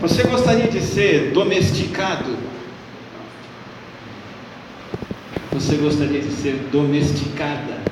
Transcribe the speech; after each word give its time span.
Você 0.00 0.22
gostaria 0.22 0.66
de 0.66 0.80
ser 0.80 1.30
domesticado? 1.32 2.34
Você 5.52 5.76
gostaria 5.76 6.20
de 6.20 6.32
ser 6.32 6.54
domesticada? 6.72 7.82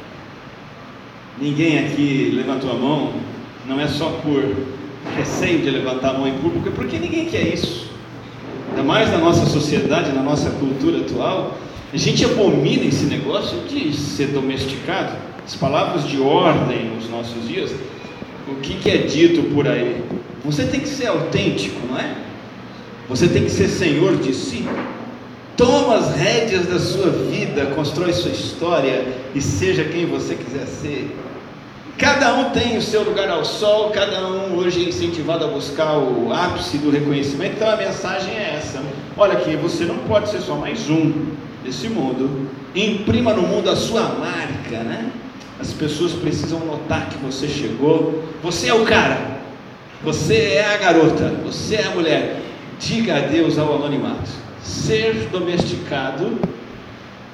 Ninguém 1.38 1.78
aqui 1.80 2.32
levantou 2.34 2.70
a 2.70 2.74
mão, 2.74 3.12
não 3.66 3.78
é 3.78 3.86
só 3.86 4.08
por 4.22 4.42
receio 5.18 5.60
de 5.60 5.68
levantar 5.68 6.10
a 6.10 6.12
mão 6.14 6.26
em 6.26 6.38
público, 6.38 6.70
é 6.70 6.72
porque 6.72 6.98
ninguém 6.98 7.26
quer 7.26 7.42
isso. 7.42 7.90
Ainda 8.70 8.82
mais 8.82 9.10
na 9.10 9.18
nossa 9.18 9.44
sociedade, 9.44 10.10
na 10.12 10.22
nossa 10.22 10.48
cultura 10.52 11.00
atual, 11.00 11.58
a 11.92 11.96
gente 11.98 12.24
abomina 12.24 12.86
esse 12.86 13.04
negócio 13.04 13.58
de 13.68 13.94
ser 13.94 14.28
domesticado. 14.28 15.14
As 15.44 15.54
palavras 15.54 16.08
de 16.08 16.18
ordem 16.18 16.86
nos 16.86 17.10
nossos 17.10 17.46
dias, 17.46 17.70
o 18.52 18.56
que, 18.60 18.74
que 18.74 18.90
é 18.90 18.98
dito 18.98 19.42
por 19.54 19.66
aí? 19.66 20.02
Você 20.44 20.64
tem 20.64 20.80
que 20.80 20.88
ser 20.88 21.06
autêntico, 21.06 21.86
não 21.86 21.98
é? 21.98 22.14
Você 23.08 23.28
tem 23.28 23.44
que 23.44 23.50
ser 23.50 23.68
senhor 23.68 24.16
de 24.16 24.34
si. 24.34 24.66
Toma 25.56 25.96
as 25.96 26.14
rédeas 26.14 26.66
da 26.66 26.78
sua 26.78 27.10
vida, 27.10 27.66
constrói 27.74 28.12
sua 28.12 28.30
história 28.30 29.06
e 29.34 29.40
seja 29.40 29.84
quem 29.84 30.06
você 30.06 30.34
quiser 30.34 30.66
ser. 30.66 31.16
Cada 31.98 32.32
um 32.34 32.50
tem 32.50 32.76
o 32.76 32.82
seu 32.82 33.02
lugar 33.02 33.28
ao 33.28 33.44
sol, 33.44 33.90
cada 33.90 34.24
um 34.28 34.56
hoje 34.56 34.84
é 34.84 34.88
incentivado 34.88 35.44
a 35.44 35.48
buscar 35.48 35.98
o 35.98 36.32
ápice 36.32 36.78
do 36.78 36.90
reconhecimento. 36.90 37.56
Então 37.56 37.68
a 37.68 37.76
mensagem 37.76 38.32
é 38.34 38.54
essa: 38.56 38.80
olha 39.16 39.32
aqui, 39.32 39.56
você 39.56 39.84
não 39.84 39.98
pode 39.98 40.30
ser 40.30 40.40
só 40.40 40.54
mais 40.54 40.88
um 40.88 41.12
desse 41.64 41.88
mundo. 41.88 42.48
Imprima 42.72 43.34
no 43.34 43.42
mundo 43.42 43.68
a 43.68 43.74
sua 43.74 44.02
marca, 44.02 44.84
né? 44.84 45.10
As 45.60 45.72
pessoas 45.72 46.12
precisam 46.12 46.60
notar 46.60 47.08
que 47.08 47.18
você 47.18 47.48
chegou. 47.48 48.24
Você 48.42 48.68
é 48.68 48.74
o 48.74 48.84
cara. 48.84 49.38
Você 50.02 50.34
é 50.34 50.74
a 50.74 50.76
garota, 50.76 51.34
você 51.44 51.76
é 51.76 51.86
a 51.86 51.90
mulher. 51.90 52.40
Diga 52.78 53.16
adeus 53.16 53.58
ao 53.58 53.74
anonimato. 53.74 54.30
Ser 54.62 55.28
domesticado 55.32 56.38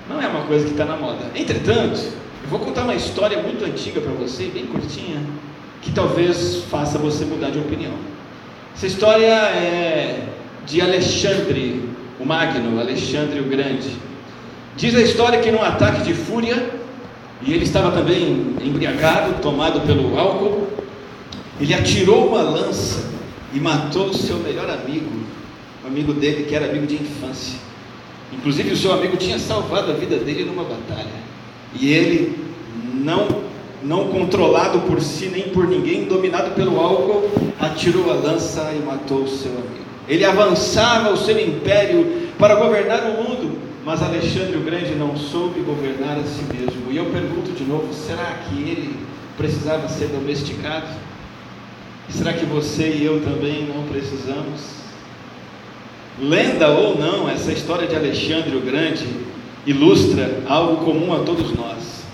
não 0.09 0.21
é 0.21 0.27
uma 0.27 0.43
coisa 0.47 0.65
que 0.65 0.71
está 0.71 0.85
na 0.85 0.97
moda. 0.97 1.31
Entretanto, 1.35 2.01
eu 2.43 2.49
vou 2.49 2.59
contar 2.61 2.83
uma 2.83 2.95
história 2.95 3.43
muito 3.43 3.65
antiga 3.65 4.01
para 4.01 4.13
você, 4.13 4.45
bem 4.47 4.67
curtinha, 4.67 5.21
que 5.83 5.93
talvez 5.93 6.63
faça 6.71 6.99
você 6.99 7.25
mudar 7.25 7.51
de 7.51 7.59
opinião. 7.59 7.93
Essa 8.75 8.87
história 8.87 9.27
é 9.27 10.27
de 10.67 10.81
Alexandre, 10.81 11.89
o 12.19 12.25
Magno, 12.25 12.81
Alexandre 12.81 13.41
o 13.41 13.45
Grande. 13.45 13.91
Diz 14.77 14.95
a 14.95 15.01
história 15.01 15.41
que 15.41 15.51
num 15.51 15.63
ataque 15.63 16.03
de 16.03 16.15
fúria, 16.15 16.71
e 17.47 17.53
ele 17.53 17.65
estava 17.65 17.91
também 17.91 18.57
embriagado, 18.63 19.41
tomado 19.43 19.81
pelo 19.83 20.19
álcool, 20.19 20.67
ele 21.61 21.75
atirou 21.75 22.29
uma 22.29 22.41
lança 22.41 23.05
e 23.53 23.61
matou 23.61 24.07
o 24.07 24.15
seu 24.15 24.39
melhor 24.39 24.69
amigo, 24.71 25.11
o 25.85 25.87
amigo 25.87 26.13
dele 26.15 26.45
que 26.45 26.55
era 26.55 26.67
amigo 26.67 26.87
de 26.87 26.95
infância. 26.95 27.59
Inclusive 28.33 28.73
o 28.73 28.77
seu 28.77 28.93
amigo 28.93 29.17
tinha 29.17 29.39
salvado 29.39 29.93
a 29.93 29.95
vida 29.95 30.17
dele 30.17 30.45
numa 30.45 30.65
batalha. 30.65 31.25
E 31.79 31.93
ele, 31.93 32.39
não, 32.95 33.29
não 33.83 34.09
controlado 34.09 34.81
por 34.81 35.01
si 35.01 35.27
nem 35.27 35.45
por 35.51 35.69
ninguém, 35.69 36.05
dominado 36.05 36.55
pelo 36.55 36.81
álcool, 36.81 37.31
atirou 37.61 38.11
a 38.11 38.15
lança 38.15 38.73
e 38.75 38.85
matou 38.85 39.23
o 39.23 39.29
seu 39.29 39.53
amigo. 39.53 39.85
Ele 40.09 40.25
avançava 40.25 41.11
o 41.13 41.17
seu 41.17 41.39
império 41.39 42.29
para 42.39 42.55
governar 42.57 43.03
o 43.05 43.23
mundo, 43.23 43.54
mas 43.85 44.03
Alexandre 44.03 44.57
o 44.57 44.63
Grande 44.63 44.95
não 44.95 45.17
soube 45.17 45.61
governar 45.61 46.19
a 46.19 46.23
si 46.25 46.43
mesmo. 46.45 46.91
E 46.91 46.97
eu 46.97 47.07
pergunto 47.07 47.53
de 47.53 47.65
novo: 47.65 47.93
será 47.93 48.41
que 48.49 48.57
ele 48.57 48.97
precisava 49.37 49.89
ser 49.89 50.09
domesticado? 50.09 50.89
Será 52.09 52.33
que 52.33 52.45
você 52.47 52.89
e 52.89 53.05
eu 53.05 53.21
também 53.23 53.67
não 53.67 53.85
precisamos? 53.85 54.85
Lenda 56.19 56.69
ou 56.69 56.99
não, 56.99 57.29
essa 57.29 57.53
história 57.53 57.89
de 57.89 57.97
Alexandre 57.97 58.57
o 58.57 58.61
Grande 58.61 59.07
ilustra 59.67 60.43
algo 60.49 60.85
comum 60.85 61.13
a 61.13 61.21
todos 61.21 61.53
nós. 61.55 62.05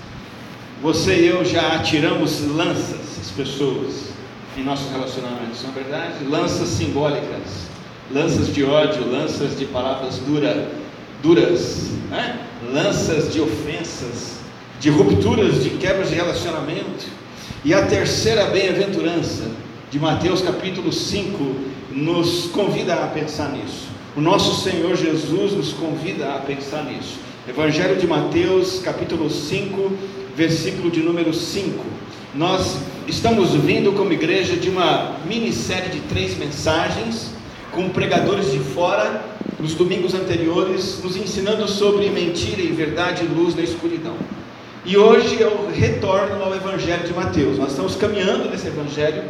Você 0.81 1.15
e 1.15 1.27
eu 1.27 1.45
já 1.45 1.75
atiramos 1.75 2.47
lanças 2.47 3.19
às 3.21 3.31
pessoas 3.31 4.09
em 4.57 4.63
nossos 4.63 4.91
relacionamentos, 4.91 5.61
não 5.63 5.69
é 5.69 5.73
verdade? 5.73 6.25
Lanças 6.25 6.67
simbólicas, 6.69 7.69
lanças 8.11 8.53
de 8.53 8.63
ódio, 8.63 9.07
lanças 9.09 9.57
de 9.57 9.65
palavras 9.65 10.17
dura, 10.17 10.80
duras, 11.21 11.91
né? 12.09 12.39
lanças 12.71 13.31
de 13.31 13.39
ofensas, 13.39 14.39
de 14.79 14.89
rupturas, 14.89 15.63
de 15.63 15.71
quebras 15.71 16.09
de 16.09 16.15
relacionamento. 16.15 17.05
E 17.63 17.73
a 17.73 17.85
terceira 17.85 18.45
bem-aventurança, 18.45 19.43
de 19.91 19.99
Mateus 19.99 20.41
capítulo 20.41 20.91
5 20.91 21.55
nos 21.91 22.45
convida 22.45 22.95
a 22.95 23.07
pensar 23.07 23.51
nisso. 23.51 23.89
O 24.15 24.21
nosso 24.21 24.63
Senhor 24.63 24.95
Jesus 24.95 25.53
nos 25.53 25.73
convida 25.73 26.33
a 26.33 26.39
pensar 26.39 26.83
nisso. 26.85 27.15
Evangelho 27.47 27.97
de 27.97 28.07
Mateus 28.07 28.79
capítulo 28.79 29.29
5, 29.29 29.91
versículo 30.35 30.89
de 30.89 31.01
número 31.01 31.33
5. 31.33 31.83
Nós 32.33 32.77
estamos 33.07 33.51
vindo 33.51 33.91
como 33.91 34.13
igreja 34.13 34.55
de 34.55 34.69
uma 34.69 35.17
minissérie 35.25 35.89
de 35.89 35.99
três 36.01 36.37
mensagens 36.37 37.31
com 37.71 37.89
pregadores 37.89 38.51
de 38.51 38.59
fora 38.59 39.30
nos 39.61 39.75
domingos 39.75 40.15
anteriores, 40.15 40.99
nos 41.03 41.15
ensinando 41.15 41.67
sobre 41.67 42.09
mentira 42.09 42.61
e 42.61 42.71
verdade, 42.71 43.23
luz 43.25 43.55
na 43.55 43.61
escuridão. 43.61 44.15
E 44.83 44.97
hoje 44.97 45.39
eu 45.39 45.69
retorno 45.71 46.43
ao 46.43 46.55
Evangelho 46.55 47.03
de 47.03 47.13
Mateus. 47.13 47.59
Nós 47.59 47.69
estamos 47.69 47.95
caminhando 47.95 48.49
nesse 48.49 48.67
Evangelho 48.67 49.23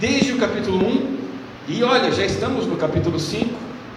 desde 0.00 0.32
o 0.32 0.38
capítulo 0.38 0.78
1, 0.78 1.16
e 1.68 1.84
olha, 1.84 2.10
já 2.10 2.24
estamos 2.24 2.66
no 2.66 2.76
capítulo 2.76 3.20
5, 3.20 3.46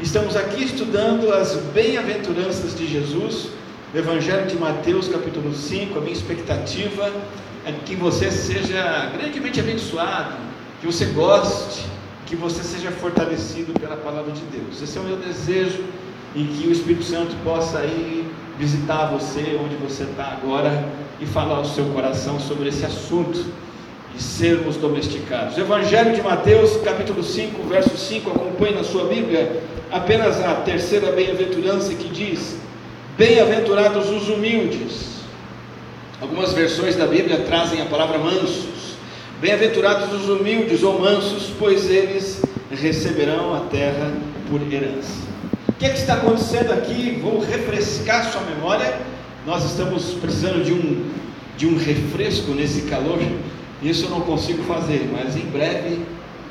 estamos 0.02 0.36
aqui 0.36 0.66
estudando 0.66 1.34
as 1.34 1.56
bem-aventuranças 1.74 2.78
de 2.78 2.86
Jesus, 2.86 3.48
Evangelho 3.96 4.46
de 4.46 4.58
Mateus, 4.58 5.08
capítulo 5.08 5.56
5. 5.56 5.98
A 5.98 6.02
minha 6.02 6.14
expectativa 6.14 7.12
é 7.66 7.72
que 7.86 7.96
você 7.96 8.30
seja 8.30 9.10
grandemente 9.18 9.62
abençoado, 9.62 10.36
que 10.82 10.86
você 10.86 11.06
goste, 11.06 11.86
que 12.28 12.36
você 12.36 12.62
seja 12.62 12.92
fortalecido 12.92 13.74
pela 13.80 13.96
palavra 13.96 14.32
de 14.34 14.42
Deus. 14.42 14.82
Esse 14.82 14.98
é 14.98 15.02
o 15.02 15.04
meu 15.06 15.16
desejo 15.16 15.82
e 16.36 16.44
que 16.44 16.68
o 16.68 16.72
Espírito 16.72 17.04
Santo 17.04 17.34
possa 17.44 17.84
ir 17.86 18.30
visitar 18.60 19.08
você 19.08 19.58
onde 19.64 19.76
você 19.78 20.04
está 20.04 20.38
agora 20.42 20.88
e 21.22 21.26
falar 21.26 21.56
ao 21.56 21.66
seu 21.66 21.86
coração 21.86 22.40
sobre 22.40 22.68
esse 22.68 22.86
assunto 22.86 23.46
de 24.14 24.22
sermos 24.22 24.76
domesticados. 24.76 25.58
Evangelho 25.58 26.14
de 26.14 26.22
Mateus, 26.22 26.78
capítulo 26.84 27.24
5, 27.24 27.64
verso 27.64 27.98
5, 27.98 28.30
acompanhe 28.30 28.76
na 28.76 28.84
sua 28.84 29.06
Bíblia 29.06 29.64
apenas 29.90 30.44
a 30.44 30.56
terceira 30.56 31.12
bem-aventurança 31.14 31.94
que 31.94 32.10
diz: 32.10 32.58
Bem-aventurados 33.18 34.10
os 34.10 34.28
humildes. 34.28 35.18
Algumas 36.20 36.52
versões 36.52 36.96
da 36.96 37.06
Bíblia 37.06 37.40
trazem 37.42 37.82
a 37.82 37.86
palavra 37.86 38.18
mansos. 38.18 38.87
Bem-aventurados 39.40 40.14
os 40.14 40.30
humildes 40.30 40.84
ou 40.84 41.00
mansos, 41.00 41.52
pois 41.60 41.90
eles 41.90 42.42
receberão 42.72 43.54
a 43.54 43.62
terra 43.62 44.12
por 44.50 44.62
herança. 44.62 45.28
O 45.70 45.74
que, 45.74 45.86
é 45.86 45.90
que 45.90 46.00
está 46.00 46.16
acontecendo 46.16 46.72
aqui? 46.72 47.20
Vou 47.22 47.40
refrescar 47.40 48.32
sua 48.32 48.42
memória. 48.42 49.00
Nós 49.46 49.64
estamos 49.64 50.14
precisando 50.16 50.64
de 50.64 50.74
um, 50.74 51.06
de 51.56 51.68
um 51.68 51.78
refresco 51.78 52.52
nesse 52.52 52.82
calor 52.84 53.20
isso 53.82 54.06
eu 54.06 54.10
não 54.10 54.22
consigo 54.22 54.64
fazer, 54.64 55.08
mas 55.12 55.36
em 55.36 55.46
breve 55.46 56.02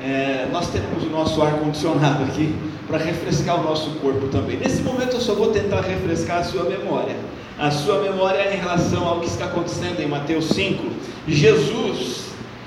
é, 0.01 0.47
nós 0.53 0.69
teremos 0.69 1.03
o 1.03 1.09
nosso 1.09 1.43
ar 1.43 1.55
condicionado 1.55 2.23
aqui 2.23 2.55
para 2.87 2.99
refrescar 2.99 3.61
o 3.61 3.65
nosso 3.65 3.91
corpo 3.97 4.29
também. 4.29 4.57
Nesse 4.57 4.83
momento 4.83 5.15
eu 5.15 5.21
só 5.21 5.35
vou 5.35 5.49
tentar 5.49 5.81
refrescar 5.81 6.39
a 6.39 6.45
sua 6.45 6.63
memória. 6.65 7.17
A 7.59 7.71
sua 7.71 8.01
memória 8.01 8.55
em 8.55 8.59
relação 8.59 9.09
ao 9.09 9.21
que 9.21 9.27
está 9.27 9.47
acontecendo 9.47 10.01
em 10.01 10.07
Mateus 10.07 10.51
5. 10.51 10.85
Jesus, 11.27 12.26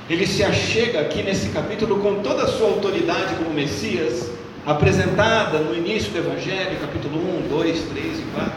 ele 0.09 0.25
se 0.25 0.43
achega 0.43 1.01
aqui 1.01 1.21
nesse 1.21 1.49
capítulo 1.49 1.99
com 1.99 2.15
toda 2.23 2.43
a 2.43 2.47
sua 2.47 2.67
autoridade 2.67 3.35
como 3.35 3.53
Messias, 3.53 4.27
apresentada 4.65 5.59
no 5.59 5.75
início 5.75 6.11
do 6.11 6.17
Evangelho, 6.17 6.79
capítulo 6.81 7.19
1, 7.45 7.47
2, 7.47 7.79
3 7.93 8.19
e 8.19 8.21
4. 8.33 8.51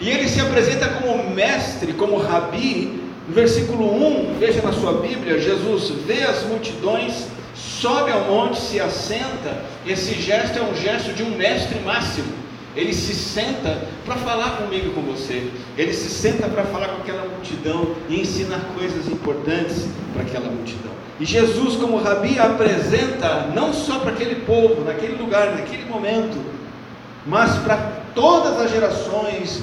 E 0.00 0.10
ele 0.10 0.28
se 0.28 0.40
apresenta 0.40 0.88
como 0.88 1.30
mestre, 1.30 1.92
como 1.92 2.16
rabi, 2.16 3.02
no 3.28 3.34
versículo 3.34 3.84
1, 4.32 4.38
veja 4.38 4.62
na 4.62 4.72
sua 4.72 4.94
Bíblia, 4.94 5.38
Jesus 5.38 5.90
vê 6.06 6.22
as 6.22 6.42
multidões, 6.44 7.26
sobe 7.54 8.10
ao 8.10 8.22
monte, 8.22 8.58
se 8.58 8.80
assenta. 8.80 9.64
Esse 9.86 10.14
gesto 10.14 10.58
é 10.58 10.62
um 10.62 10.74
gesto 10.74 11.12
de 11.12 11.22
um 11.22 11.36
mestre 11.36 11.78
máximo. 11.80 12.41
Ele 12.74 12.92
se 12.92 13.14
senta 13.14 13.86
para 14.04 14.16
falar 14.16 14.56
comigo 14.56 14.88
e 14.88 14.90
com 14.90 15.02
você. 15.02 15.50
Ele 15.76 15.92
se 15.92 16.08
senta 16.08 16.48
para 16.48 16.64
falar 16.64 16.88
com 16.88 17.02
aquela 17.02 17.28
multidão 17.28 17.94
e 18.08 18.20
ensinar 18.20 18.60
coisas 18.78 19.08
importantes 19.08 19.88
para 20.14 20.22
aquela 20.22 20.50
multidão. 20.50 20.92
E 21.20 21.24
Jesus, 21.24 21.76
como 21.76 21.98
rabi, 21.98 22.38
apresenta 22.38 23.50
não 23.54 23.72
só 23.72 23.98
para 23.98 24.12
aquele 24.12 24.36
povo, 24.46 24.82
naquele 24.84 25.16
lugar, 25.16 25.52
naquele 25.52 25.84
momento, 25.84 26.36
mas 27.26 27.56
para 27.58 27.76
todas 28.14 28.58
as 28.58 28.70
gerações, 28.70 29.62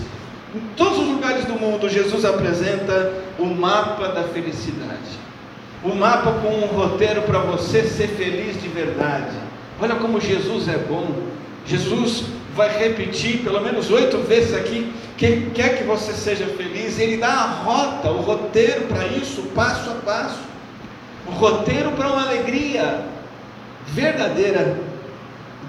em 0.55 0.59
todos 0.77 0.99
os 0.99 1.07
lugares 1.07 1.45
do 1.45 1.53
mundo, 1.53 1.89
Jesus 1.89 2.23
apresenta 2.23 3.11
o 3.37 3.45
mapa 3.45 4.09
da 4.09 4.23
felicidade. 4.23 5.19
O 5.83 5.93
mapa 5.95 6.31
com 6.41 6.49
um 6.49 6.67
roteiro 6.67 7.23
para 7.23 7.39
você 7.39 7.83
ser 7.83 8.07
feliz 8.09 8.61
de 8.61 8.67
verdade. 8.67 9.35
Olha 9.81 9.95
como 9.95 10.19
Jesus 10.19 10.67
é 10.67 10.77
bom. 10.77 11.07
Jesus 11.65 12.25
vai 12.59 12.77
repetir 12.77 13.37
pelo 13.37 13.61
menos 13.61 13.89
oito 13.89 14.17
vezes 14.17 14.53
aqui 14.53 14.91
que 15.17 15.49
quer 15.55 15.77
que 15.77 15.85
você 15.85 16.11
seja 16.11 16.45
feliz. 16.45 16.99
Ele 16.99 17.15
dá 17.15 17.29
a 17.29 17.45
rota, 17.45 18.11
o 18.11 18.19
roteiro 18.19 18.81
para 18.81 19.07
isso, 19.07 19.43
passo 19.55 19.89
a 19.91 19.93
passo. 19.93 20.41
O 21.25 21.31
roteiro 21.31 21.91
para 21.91 22.09
uma 22.09 22.21
alegria 22.27 23.05
verdadeira, 23.87 24.77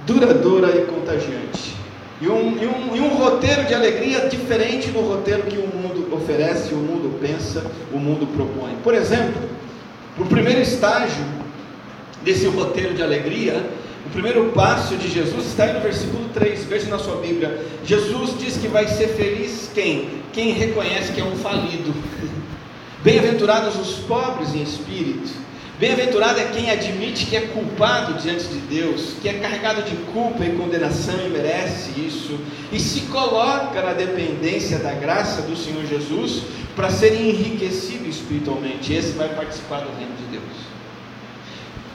duradoura 0.05 0.77
e 0.77 0.85
contagiante. 0.87 1.77
E 2.21 2.29
um, 2.29 2.59
e, 2.61 2.67
um, 2.67 2.97
e 2.97 3.01
um 3.01 3.11
roteiro 3.11 3.65
de 3.67 3.73
alegria 3.73 4.29
diferente 4.29 4.89
do 4.89 5.01
roteiro 5.01 5.45
que 5.45 5.59
o 5.59 5.69
mundo 5.69 6.13
oferece, 6.13 6.75
o 6.75 6.79
mundo 6.79 7.21
pensa, 7.21 7.65
o 7.93 7.99
mundo 7.99 8.27
propõe. 8.27 8.75
Por 8.83 8.95
exemplo, 8.95 9.41
o 10.19 10.25
primeiro 10.27 10.61
estágio 10.61 11.25
desse 12.25 12.47
roteiro 12.47 12.95
de 12.95 13.03
alegria, 13.03 13.65
o 14.07 14.11
primeiro 14.11 14.51
passo 14.53 14.97
de 14.97 15.09
Jesus 15.09 15.47
está 15.47 15.65
aí 15.65 15.73
no 15.73 15.81
versículo 15.81 16.29
3, 16.35 16.65
veja 16.65 16.89
na 16.89 16.99
sua 16.99 17.17
Bíblia. 17.17 17.65
Jesus 17.85 18.39
diz 18.39 18.57
que 18.57 18.69
vai 18.69 18.89
ser 18.89 19.09
feliz 19.09 19.71
quem? 19.75 20.21
Quem 20.33 20.53
reconhece 20.53 21.13
que 21.13 21.21
é 21.21 21.25
um 21.25 21.37
falido. 21.37 21.95
Bem-aventurados 23.03 23.77
os 23.77 23.99
pobres 24.01 24.55
em 24.55 24.63
espírito 24.63 25.41
Bem-aventurado 25.81 26.39
é 26.39 26.45
quem 26.45 26.71
admite 26.71 27.25
que 27.25 27.35
é 27.35 27.41
culpado 27.41 28.21
diante 28.21 28.45
de 28.49 28.59
Deus, 28.59 29.15
que 29.23 29.27
é 29.27 29.39
carregado 29.39 29.83
de 29.83 29.97
culpa 30.13 30.45
e 30.45 30.55
condenação 30.55 31.15
e 31.25 31.31
merece 31.31 31.99
isso, 31.99 32.39
e 32.71 32.79
se 32.79 33.07
coloca 33.07 33.81
na 33.81 33.95
dependência 33.95 34.79
da 34.79 34.93
graça 34.93 35.41
do 35.41 35.57
Senhor 35.57 35.87
Jesus 35.87 36.43
para 36.77 36.91
ser 36.91 37.15
enriquecido 37.15 38.07
espiritualmente. 38.07 38.93
Esse 38.93 39.13
vai 39.13 39.31
participar 39.31 39.81
do 39.81 39.97
reino 39.97 40.15
de 40.17 40.25
Deus. 40.25 40.50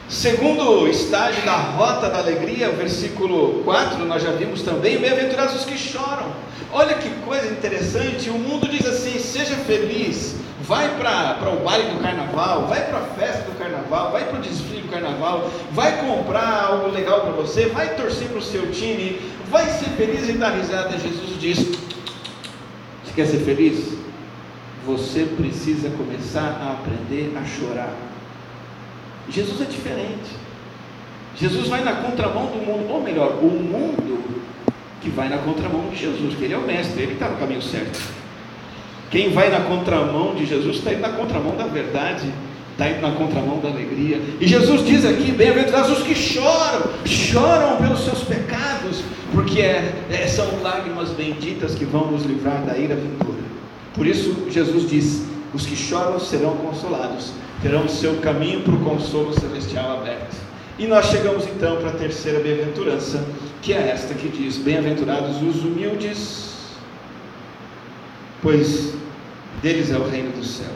Segundo 0.07 0.87
estágio 0.87 1.43
da 1.43 1.55
rota 1.55 2.07
da 2.07 2.19
alegria, 2.19 2.69
versículo 2.69 3.63
4, 3.63 4.05
nós 4.05 4.21
já 4.21 4.31
vimos 4.31 4.61
também: 4.61 4.99
bem-aventurados 4.99 5.55
os 5.55 5.65
que 5.65 5.75
choram. 5.75 6.31
Olha 6.71 6.93
que 6.93 7.09
coisa 7.25 7.47
interessante, 7.47 8.29
o 8.29 8.37
mundo 8.37 8.67
diz 8.67 8.85
assim: 8.85 9.17
seja 9.17 9.55
feliz, 9.55 10.35
vai 10.61 10.89
para 10.95 11.49
o 11.49 11.63
baile 11.63 11.89
do 11.89 12.03
carnaval, 12.03 12.67
vai 12.67 12.85
para 12.87 12.99
a 12.99 13.01
festa 13.01 13.49
do 13.49 13.57
carnaval, 13.57 14.11
vai 14.11 14.25
para 14.25 14.37
o 14.37 14.41
desfile 14.43 14.83
do 14.83 14.89
carnaval, 14.89 15.49
vai 15.71 15.97
comprar 15.99 16.65
algo 16.65 16.91
legal 16.91 17.21
para 17.21 17.31
você, 17.31 17.65
vai 17.67 17.95
torcer 17.95 18.27
para 18.27 18.37
o 18.37 18.43
seu 18.43 18.71
time, 18.71 19.19
vai 19.49 19.65
ser 19.65 19.89
feliz 19.97 20.29
e 20.29 20.33
dar 20.33 20.51
risada. 20.51 20.99
Jesus 20.99 21.39
diz: 21.39 21.57
Você 21.57 23.13
quer 23.15 23.25
ser 23.25 23.39
feliz? 23.39 23.97
Você 24.85 25.23
precisa 25.23 25.89
começar 25.89 26.61
a 26.61 26.73
aprender 26.73 27.35
a 27.35 27.43
chorar. 27.43 28.14
Jesus 29.29 29.61
é 29.61 29.65
diferente. 29.65 30.45
Jesus 31.35 31.67
vai 31.67 31.83
na 31.83 31.93
contramão 31.93 32.45
do 32.47 32.65
mundo, 32.65 32.91
ou 32.91 33.01
melhor, 33.01 33.39
o 33.41 33.47
mundo 33.47 34.23
que 35.01 35.09
vai 35.09 35.29
na 35.29 35.37
contramão 35.37 35.89
de 35.89 35.97
Jesus, 35.97 36.31
porque 36.31 36.45
ele 36.45 36.53
é 36.53 36.57
o 36.57 36.65
mestre, 36.65 37.03
ele 37.03 37.13
está 37.13 37.29
no 37.29 37.37
caminho 37.37 37.61
certo. 37.61 37.99
Quem 39.11 39.31
vai 39.31 39.49
na 39.49 39.61
contramão 39.61 40.33
de 40.33 40.45
Jesus 40.45 40.77
está 40.77 40.91
indo 40.91 41.01
na 41.01 41.09
contramão 41.09 41.55
da 41.55 41.67
verdade, 41.67 42.31
está 42.71 42.89
indo 42.89 43.01
na 43.01 43.11
contramão 43.11 43.59
da 43.59 43.69
alegria. 43.69 44.19
E 44.39 44.47
Jesus 44.47 44.85
diz 44.85 45.05
aqui: 45.05 45.31
bem-aventurados 45.31 45.91
os 45.99 46.03
que 46.03 46.15
choram, 46.15 46.89
choram 47.05 47.77
pelos 47.77 48.03
seus 48.03 48.23
pecados, 48.23 49.03
porque 49.31 49.61
é, 49.61 49.93
é, 50.09 50.27
são 50.27 50.61
lágrimas 50.61 51.09
benditas 51.09 51.75
que 51.75 51.85
vão 51.85 52.11
nos 52.11 52.23
livrar 52.23 52.61
da 52.63 52.77
ira 52.77 52.95
vindoura. 52.95 53.43
Por 53.93 54.07
isso, 54.07 54.47
Jesus 54.49 54.89
diz: 54.89 55.23
os 55.53 55.65
que 55.65 55.75
choram 55.75 56.19
serão 56.19 56.55
consolados, 56.57 57.31
terão 57.65 57.85
o 57.85 57.89
seu 57.89 58.17
caminho 58.17 58.61
para 58.61 58.75
o 58.75 58.79
consolo 58.81 59.33
celestial 59.33 59.99
aberto. 59.99 60.35
E 60.77 60.85
nós 60.85 61.07
chegamos 61.07 61.47
então 61.47 61.77
para 61.77 61.89
a 61.89 61.93
terceira 61.93 62.39
bem-aventurança, 62.39 63.25
que 63.59 63.73
é 63.73 63.89
esta 63.89 64.13
que 64.13 64.29
diz: 64.29 64.57
Bem-aventurados 64.57 65.41
os 65.41 65.63
humildes 65.63 66.53
pois 68.45 68.93
deles 69.63 69.89
é 69.89 69.97
o 69.97 70.07
reino 70.07 70.31
dos 70.33 70.47
céus. 70.47 70.69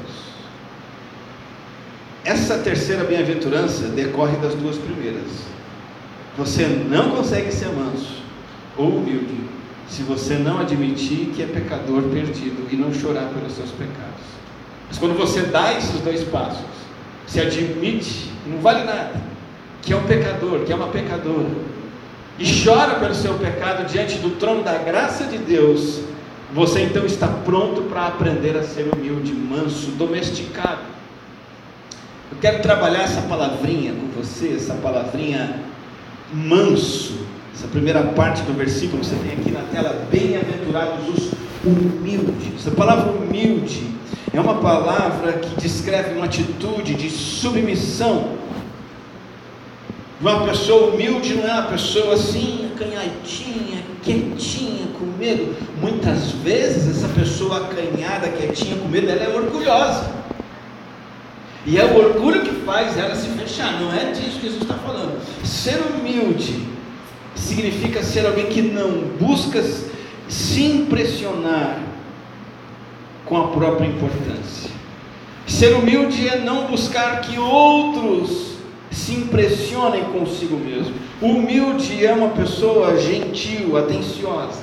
Essa 2.25 2.57
terceira 2.57 3.03
bem-aventurança 3.03 3.89
decorre 3.89 4.37
das 4.37 4.55
duas 4.55 4.75
primeiras. 4.75 5.29
Você 6.35 6.65
não 6.65 7.11
consegue 7.11 7.51
ser 7.51 7.67
manso 7.67 8.23
ou 8.75 8.97
humilde 8.97 9.43
se 9.87 10.01
você 10.01 10.39
não 10.39 10.59
admitir 10.59 11.27
que 11.35 11.43
é 11.43 11.45
pecador 11.45 12.01
perdido 12.03 12.67
e 12.71 12.75
não 12.75 12.91
chorar 12.91 13.29
pelos 13.29 13.53
seus 13.53 13.69
pecados. 13.69 14.39
Mas 14.89 14.97
quando 14.97 15.17
você 15.17 15.43
dá 15.43 15.73
esses 15.73 16.01
dois 16.01 16.23
passos, 16.25 16.65
se 17.25 17.39
admite, 17.39 18.31
não 18.45 18.57
vale 18.57 18.83
nada, 18.83 19.21
que 19.81 19.93
é 19.93 19.95
um 19.95 20.03
pecador, 20.03 20.61
que 20.61 20.73
é 20.73 20.75
uma 20.75 20.87
pecadora, 20.87 21.49
e 22.39 22.63
chora 22.63 22.95
pelo 22.95 23.13
seu 23.13 23.35
pecado 23.35 23.85
diante 23.87 24.17
do 24.17 24.31
trono 24.39 24.63
da 24.63 24.77
graça 24.79 25.25
de 25.25 25.37
Deus, 25.37 26.01
você 26.53 26.81
então 26.81 27.05
está 27.05 27.27
pronto 27.27 27.83
para 27.83 28.07
aprender 28.07 28.57
a 28.57 28.63
ser 28.63 28.89
humilde, 28.91 29.31
manso, 29.33 29.91
domesticado. 29.91 30.81
Eu 32.31 32.37
quero 32.41 32.61
trabalhar 32.61 33.03
essa 33.03 33.21
palavrinha 33.21 33.93
com 33.93 34.07
você, 34.19 34.55
essa 34.55 34.73
palavrinha 34.75 35.59
manso, 36.33 37.19
essa 37.53 37.67
primeira 37.67 38.01
parte 38.03 38.41
do 38.43 38.53
versículo, 38.53 39.03
você 39.03 39.15
tem 39.15 39.33
aqui 39.33 39.51
na 39.51 39.61
tela, 39.71 40.07
bem-aventurados 40.09 41.07
os 41.09 41.31
humildes. 41.63 42.53
Essa 42.57 42.71
palavra 42.71 43.11
humilde 43.11 43.98
é 44.33 44.39
uma 44.39 44.55
palavra 44.55 45.33
que 45.33 45.59
descreve 45.59 46.15
uma 46.15 46.25
atitude 46.25 46.93
de 46.93 47.09
submissão. 47.09 48.37
Uma 50.21 50.45
pessoa 50.45 50.93
humilde 50.93 51.35
não 51.35 51.47
é 51.47 51.53
uma 51.53 51.63
pessoa 51.63 52.13
assim, 52.13 52.69
acanhadinha, 52.73 53.83
quietinha, 54.03 54.87
com 54.99 55.05
medo. 55.17 55.55
Muitas 55.81 56.31
vezes 56.31 56.97
essa 56.97 57.07
pessoa 57.13 57.57
acanhada, 57.57 58.27
quietinha, 58.29 58.75
com 58.77 58.87
medo, 58.87 59.09
ela 59.09 59.23
é 59.23 59.35
orgulhosa. 59.35 60.11
E 61.65 61.77
é 61.77 61.85
o 61.85 61.97
orgulho 61.97 62.41
que 62.41 62.65
faz 62.65 62.97
ela 62.97 63.15
se 63.15 63.27
fechar. 63.29 63.79
Não 63.79 63.93
é 63.93 64.11
disso 64.11 64.39
que 64.39 64.47
Jesus 64.47 64.61
está 64.61 64.75
falando. 64.75 65.19
Ser 65.43 65.79
humilde 65.81 66.67
significa 67.35 68.03
ser 68.03 68.25
alguém 68.25 68.47
que 68.47 68.61
não 68.61 68.91
busca 69.19 69.63
se 70.27 70.63
impressionar 70.63 71.88
com 73.29 73.37
a 73.37 73.47
própria 73.49 73.85
importância. 73.85 74.71
Ser 75.45 75.73
humilde 75.75 76.27
é 76.27 76.39
não 76.39 76.65
buscar 76.65 77.21
que 77.21 77.37
outros 77.39 78.49
se 78.91 79.13
impressionem 79.13 80.03
consigo 80.05 80.57
mesmo. 80.57 80.93
Humilde 81.21 82.05
é 82.05 82.11
uma 82.11 82.29
pessoa 82.29 82.97
gentil, 82.97 83.77
atenciosa. 83.77 84.61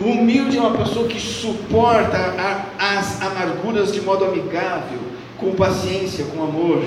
Humilde 0.00 0.58
é 0.58 0.60
uma 0.60 0.76
pessoa 0.76 1.06
que 1.06 1.20
suporta 1.20 2.16
a, 2.16 2.98
as 2.98 3.22
amarguras 3.22 3.92
de 3.92 4.00
modo 4.00 4.24
amigável, 4.24 4.98
com 5.38 5.52
paciência, 5.52 6.24
com 6.24 6.42
amor. 6.42 6.82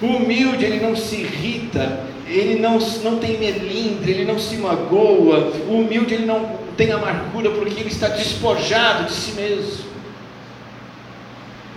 Humilde, 0.00 0.64
ele 0.64 0.80
não 0.80 0.96
se 0.96 1.16
irrita, 1.16 2.04
ele 2.26 2.58
não, 2.58 2.78
não 3.04 3.18
tem 3.18 3.38
melindre, 3.38 4.10
ele 4.10 4.24
não 4.24 4.38
se 4.38 4.56
magoa. 4.56 5.52
Humilde, 5.68 6.14
ele 6.14 6.26
não 6.26 6.56
tem 6.76 6.90
amargura 6.90 7.50
porque 7.50 7.78
ele 7.78 7.90
está 7.90 8.08
despojado 8.08 9.04
de 9.04 9.12
si 9.12 9.32
mesmo 9.32 9.91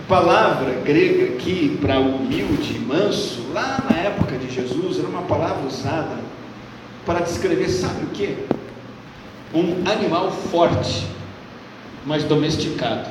palavra 0.08 0.80
grega 0.84 1.34
aqui 1.34 1.76
para 1.80 1.98
humilde, 1.98 2.78
manso, 2.78 3.42
lá 3.52 3.82
na 3.90 3.96
época 3.96 4.38
de 4.38 4.52
Jesus, 4.52 4.98
era 4.98 5.08
uma 5.08 5.22
palavra 5.22 5.66
usada 5.66 6.16
para 7.04 7.20
descrever, 7.20 7.68
sabe 7.68 8.04
o 8.04 8.08
que? 8.08 8.36
Um 9.52 9.88
animal 9.90 10.30
forte, 10.30 11.06
mas 12.04 12.22
domesticado. 12.24 13.08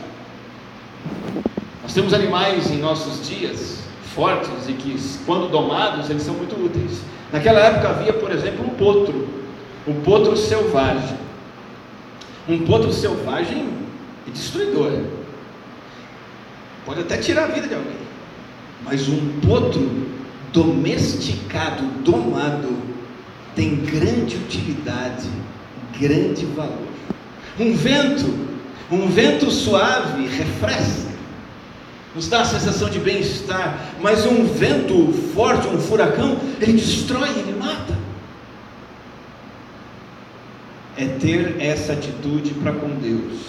Nós 1.83 1.93
temos 1.93 2.13
animais 2.13 2.71
em 2.71 2.77
nossos 2.77 3.27
dias 3.27 3.83
fortes 4.15 4.67
e 4.67 4.73
que, 4.73 4.97
quando 5.25 5.49
domados, 5.49 6.09
eles 6.09 6.23
são 6.23 6.33
muito 6.33 6.55
úteis. 6.55 7.01
Naquela 7.31 7.59
época 7.59 7.89
havia, 7.89 8.13
por 8.13 8.31
exemplo, 8.31 8.65
um 8.65 8.69
potro, 8.69 9.27
um 9.87 10.01
potro 10.01 10.37
selvagem. 10.37 11.17
Um 12.47 12.59
potro 12.59 12.93
selvagem 12.93 13.69
e 14.27 14.31
destruidor 14.31 14.91
Pode 16.85 17.01
até 17.01 17.17
tirar 17.17 17.45
a 17.45 17.47
vida 17.47 17.67
de 17.67 17.73
alguém. 17.73 17.97
Mas 18.83 19.07
um 19.09 19.39
potro 19.39 20.07
domesticado, 20.53 21.83
domado, 22.03 22.77
tem 23.55 23.75
grande 23.77 24.35
utilidade, 24.35 25.27
grande 25.99 26.45
valor. 26.45 26.87
Um 27.59 27.75
vento, 27.75 28.33
um 28.91 29.07
vento 29.07 29.49
suave 29.49 30.27
refresca, 30.27 31.15
nos 32.13 32.29
dá 32.29 32.41
a 32.41 32.45
sensação 32.45 32.89
de 32.89 32.99
bem-estar, 32.99 33.93
mas 34.01 34.25
um 34.25 34.45
vento 34.45 35.11
forte, 35.33 35.67
um 35.67 35.79
furacão, 35.79 36.37
ele 36.61 36.73
destrói, 36.73 37.29
ele 37.29 37.57
mata. 37.59 37.97
É 40.97 41.05
ter 41.05 41.57
essa 41.59 41.91
atitude 41.91 42.53
para 42.53 42.71
com 42.71 42.87
Deus. 42.95 43.41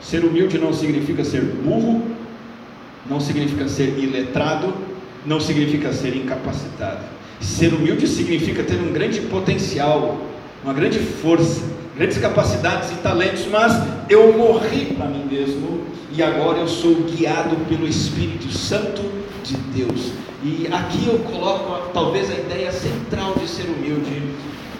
Ser 0.00 0.24
humilde 0.24 0.58
não 0.58 0.72
significa 0.72 1.24
ser 1.24 1.42
burro, 1.42 2.13
não 3.08 3.20
significa 3.20 3.68
ser 3.68 3.98
iletrado, 3.98 4.74
não 5.26 5.40
significa 5.40 5.92
ser 5.92 6.16
incapacitado. 6.16 7.00
Ser 7.40 7.72
humilde 7.74 8.06
significa 8.06 8.62
ter 8.62 8.76
um 8.76 8.92
grande 8.92 9.20
potencial, 9.22 10.18
uma 10.62 10.72
grande 10.72 10.98
força, 10.98 11.62
grandes 11.96 12.18
capacidades 12.18 12.90
e 12.90 12.94
talentos, 12.96 13.46
mas 13.50 13.72
eu 14.08 14.36
morri 14.36 14.94
para 14.96 15.06
mim 15.06 15.26
mesmo 15.30 15.84
e 16.12 16.22
agora 16.22 16.58
eu 16.58 16.68
sou 16.68 16.94
guiado 16.94 17.56
pelo 17.68 17.86
Espírito 17.86 18.50
Santo 18.56 19.02
de 19.42 19.56
Deus. 19.56 20.12
E 20.42 20.68
aqui 20.70 21.06
eu 21.06 21.18
coloco 21.20 21.90
talvez 21.92 22.30
a 22.30 22.34
ideia 22.34 22.70
central 22.70 23.34
de 23.34 23.48
ser 23.48 23.64
humilde. 23.64 24.22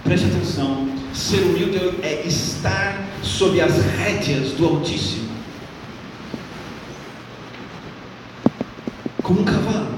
Preste 0.02 0.26
atenção: 0.26 0.88
ser 1.12 1.40
humilde 1.40 1.78
é 2.02 2.23
estar 2.26 3.02
sob 3.23 3.61
as 3.61 3.83
rédeas 3.97 4.52
do 4.52 4.66
Altíssimo, 4.66 5.24
como 9.25 9.40
um 9.40 9.45
cavalo 9.45 9.95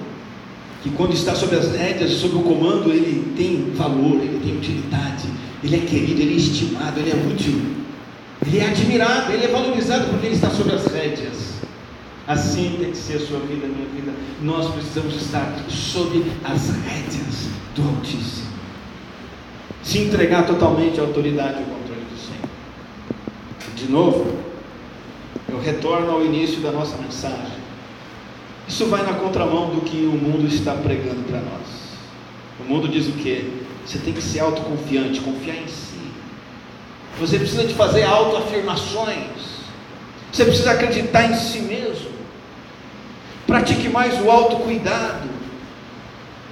que 0.82 0.90
quando 0.90 1.12
está 1.12 1.34
sob 1.34 1.54
as 1.56 1.72
rédeas, 1.72 2.12
sob 2.12 2.36
o 2.36 2.42
comando, 2.42 2.90
ele 2.90 3.34
tem 3.36 3.72
valor, 3.74 4.20
ele 4.22 4.40
tem 4.42 4.56
utilidade, 4.56 5.28
ele 5.62 5.76
é 5.76 5.80
querido, 5.80 6.20
ele 6.20 6.34
é 6.34 6.36
estimado, 6.36 7.00
ele 7.00 7.10
é 7.10 7.14
útil, 7.14 7.60
ele 8.46 8.58
é 8.60 8.66
admirado, 8.68 9.32
ele 9.32 9.44
é 9.44 9.48
valorizado 9.48 10.08
porque 10.10 10.26
ele 10.26 10.36
está 10.36 10.48
sob 10.48 10.72
as 10.72 10.86
rédeas. 10.86 11.56
Assim 12.28 12.76
tem 12.78 12.92
que 12.92 12.96
ser 12.96 13.16
a 13.16 13.20
sua 13.20 13.40
vida, 13.40 13.66
a 13.66 13.68
minha 13.68 13.88
vida. 13.94 14.12
Nós 14.42 14.72
precisamos 14.72 15.16
estar 15.16 15.56
sob 15.68 16.24
as 16.44 16.70
rédeas 16.70 17.48
do 17.74 17.82
Altíssimo. 17.82 18.46
Se 19.82 19.98
entregar 19.98 20.46
totalmente 20.46 21.00
à 21.00 21.02
autoridade 21.02 21.54
e 21.54 21.58
ao 21.58 21.64
controle 21.64 22.02
do 22.02 22.18
Senhor. 22.18 22.48
De 23.76 23.90
novo, 23.90 24.38
eu 25.48 25.60
retorno 25.60 26.10
ao 26.10 26.24
início 26.24 26.60
da 26.60 26.70
nossa 26.70 26.96
mensagem. 26.96 27.65
Isso 28.68 28.86
vai 28.86 29.02
na 29.04 29.14
contramão 29.14 29.70
do 29.70 29.80
que 29.82 29.96
o 29.96 30.12
mundo 30.12 30.46
está 30.46 30.72
pregando 30.72 31.22
para 31.24 31.40
nós. 31.40 31.86
O 32.60 32.64
mundo 32.64 32.88
diz 32.88 33.06
o 33.06 33.12
quê? 33.12 33.44
Você 33.84 33.98
tem 33.98 34.12
que 34.12 34.22
ser 34.22 34.40
autoconfiante, 34.40 35.20
confiar 35.20 35.56
em 35.56 35.68
si. 35.68 36.00
Você 37.20 37.38
precisa 37.38 37.64
de 37.64 37.74
fazer 37.74 38.02
autoafirmações. 38.02 39.56
Você 40.32 40.44
precisa 40.44 40.72
acreditar 40.72 41.30
em 41.30 41.34
si 41.34 41.60
mesmo. 41.60 42.10
Pratique 43.46 43.88
mais 43.88 44.20
o 44.20 44.30
autocuidado. 44.30 45.28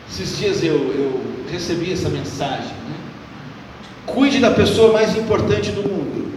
Esses 0.09 0.39
dias 0.39 0.63
eu, 0.63 0.77
eu 0.77 1.21
recebi 1.51 1.93
essa 1.93 2.09
mensagem. 2.09 2.69
Né? 2.69 2.97
Cuide 4.07 4.39
da 4.39 4.53
pessoa 4.53 4.93
mais 4.93 5.17
importante 5.17 5.73
do 5.73 5.83
mundo. 5.83 6.33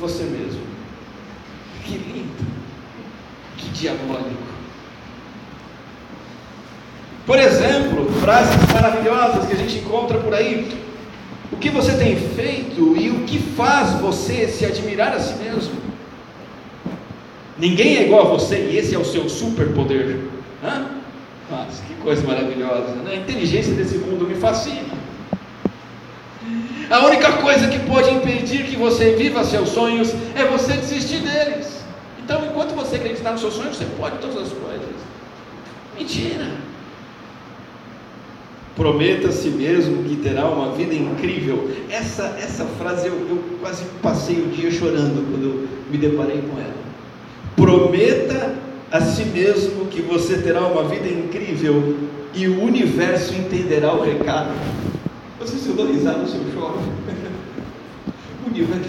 Você 0.00 0.24
mesmo. 0.24 0.60
Que 1.84 1.92
lindo. 1.92 2.44
Que 3.56 3.68
diabólico. 3.68 4.53
Por 7.26 7.38
exemplo, 7.38 8.06
frases 8.20 8.54
maravilhosas 8.72 9.46
que 9.46 9.54
a 9.54 9.56
gente 9.56 9.78
encontra 9.78 10.18
por 10.18 10.34
aí. 10.34 10.84
O 11.50 11.56
que 11.56 11.70
você 11.70 11.92
tem 11.96 12.16
feito 12.16 12.96
e 12.96 13.10
o 13.10 13.20
que 13.20 13.38
faz 13.38 13.92
você 14.00 14.46
se 14.48 14.66
admirar 14.66 15.14
a 15.14 15.20
si 15.20 15.34
mesmo? 15.42 15.74
Ninguém 17.56 17.96
é 17.96 18.06
igual 18.06 18.26
a 18.26 18.30
você 18.30 18.68
e 18.70 18.76
esse 18.76 18.94
é 18.94 18.98
o 18.98 19.04
seu 19.04 19.28
superpoder. 19.28 20.18
Nossa, 21.50 21.82
que 21.86 21.94
coisa 21.94 22.26
maravilhosa. 22.26 22.94
Né? 22.96 23.12
A 23.12 23.16
inteligência 23.16 23.72
desse 23.74 23.96
mundo 23.98 24.26
me 24.26 24.34
fascina. 24.34 24.92
A 26.90 27.06
única 27.06 27.32
coisa 27.34 27.68
que 27.68 27.78
pode 27.80 28.10
impedir 28.10 28.64
que 28.64 28.76
você 28.76 29.14
viva 29.14 29.44
seus 29.44 29.70
sonhos 29.70 30.12
é 30.34 30.44
você 30.44 30.74
desistir 30.74 31.20
deles. 31.20 31.82
Então, 32.22 32.44
enquanto 32.44 32.74
você 32.74 32.96
acreditar 32.96 33.32
nos 33.32 33.40
seus 33.40 33.54
sonhos, 33.54 33.76
você 33.76 33.86
pode 33.98 34.18
todas 34.18 34.36
as 34.36 34.52
coisas. 34.52 34.94
Mentira. 35.96 36.73
Prometa 38.76 39.28
a 39.28 39.32
si 39.32 39.50
mesmo 39.50 40.02
que 40.02 40.16
terá 40.16 40.48
uma 40.48 40.72
vida 40.72 40.94
incrível. 40.94 41.70
Essa, 41.88 42.36
essa 42.40 42.64
frase 42.64 43.06
eu, 43.06 43.14
eu 43.14 43.42
quase 43.60 43.84
passei 44.02 44.42
o 44.42 44.48
dia 44.48 44.70
chorando 44.70 45.24
quando 45.30 45.44
eu 45.44 45.68
me 45.90 45.96
deparei 45.96 46.42
com 46.42 46.58
ela. 46.58 46.74
Prometa 47.54 48.54
a 48.90 49.00
si 49.00 49.24
mesmo 49.26 49.86
que 49.86 50.02
você 50.02 50.38
terá 50.38 50.66
uma 50.66 50.84
vida 50.88 51.08
incrível 51.08 51.96
e 52.34 52.48
o 52.48 52.62
universo 52.64 53.34
entenderá 53.34 53.94
o 53.94 54.02
recado. 54.02 54.50
Você 55.38 55.56
se 55.56 55.68
dou 55.70 55.86
risada 55.86 56.26
se 56.26 56.34
eu 56.34 56.44
choro. 56.52 56.80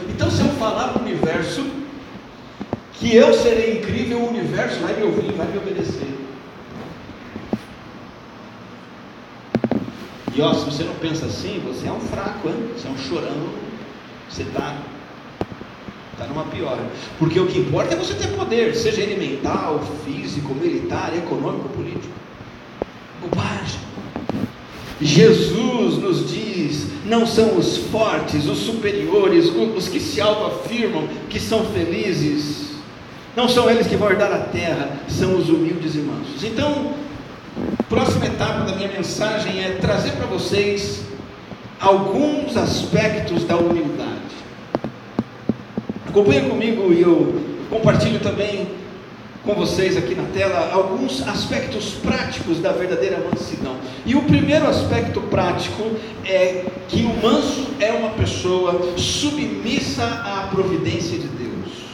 Então, 0.09 0.29
se 0.29 0.41
eu 0.41 0.49
falar 0.59 0.89
para 0.89 1.01
o 1.01 1.05
universo 1.05 1.63
que 2.93 3.15
eu 3.15 3.33
serei 3.33 3.79
incrível, 3.79 4.19
o 4.19 4.29
universo 4.29 4.79
vai 4.79 4.95
me 4.95 5.03
ouvir, 5.03 5.31
vai 5.33 5.47
me 5.47 5.57
obedecer. 5.57 6.24
E 10.35 10.41
ó, 10.41 10.53
se 10.53 10.65
você 10.65 10.83
não 10.83 10.93
pensa 10.95 11.25
assim, 11.25 11.61
você 11.65 11.87
é 11.87 11.91
um 11.91 11.99
fraco, 11.99 12.49
hein? 12.49 12.55
você 12.75 12.87
é 12.87 12.91
um 12.91 12.97
chorão, 12.97 13.49
você 14.29 14.43
está 14.43 14.75
tá 16.17 16.25
numa 16.25 16.43
pior. 16.45 16.77
Porque 17.17 17.39
o 17.39 17.47
que 17.47 17.59
importa 17.59 17.93
é 17.93 17.97
você 17.97 18.13
ter 18.13 18.27
poder, 18.35 18.75
seja 18.75 19.01
ele 19.01 19.15
mental, 19.15 19.81
físico, 20.03 20.53
militar, 20.53 21.15
econômico, 21.15 21.69
político. 21.69 22.13
Bobagem. 23.21 23.79
Jesus 25.01 25.97
nos 25.97 26.29
diz: 26.29 26.87
não 27.05 27.25
são 27.25 27.57
os 27.57 27.77
fortes, 27.77 28.45
os 28.45 28.59
superiores, 28.59 29.49
os 29.49 29.87
que 29.87 30.01
se 30.01 30.19
autoafirmam 30.19 31.07
que 31.29 31.39
são 31.39 31.65
felizes, 31.65 32.71
não 33.35 33.47
são 33.47 33.69
eles 33.69 33.87
que 33.87 33.95
vão 33.95 34.09
herdar 34.09 34.33
a 34.33 34.39
terra, 34.39 34.99
são 35.07 35.37
os 35.37 35.49
humildes 35.49 35.95
e 35.95 35.99
mansos. 35.99 36.43
Então, 36.43 36.93
Próxima 37.87 38.25
etapa 38.25 38.61
da 38.61 38.75
minha 38.75 38.87
mensagem 38.87 39.63
é 39.63 39.73
trazer 39.73 40.13
para 40.13 40.25
vocês 40.25 41.03
alguns 41.79 42.57
aspectos 42.57 43.43
da 43.43 43.57
humildade. 43.57 44.09
Acompanhe 46.07 46.49
comigo 46.49 46.91
e 46.91 47.03
eu 47.03 47.43
compartilho 47.69 48.19
também 48.19 48.67
com 49.43 49.53
vocês 49.53 49.95
aqui 49.95 50.15
na 50.15 50.23
tela 50.33 50.71
alguns 50.73 51.21
aspectos 51.27 51.91
práticos 51.91 52.59
da 52.59 52.71
verdadeira 52.71 53.23
mansidão. 53.29 53.75
E 54.03 54.15
o 54.15 54.23
primeiro 54.23 54.65
aspecto 54.65 55.21
prático 55.21 55.83
é 56.25 56.65
que 56.87 57.03
o 57.03 57.15
manso 57.21 57.67
é 57.79 57.91
uma 57.91 58.09
pessoa 58.09 58.97
submissa 58.97 60.05
à 60.05 60.47
providência 60.47 61.19
de 61.19 61.27
Deus. 61.27 61.85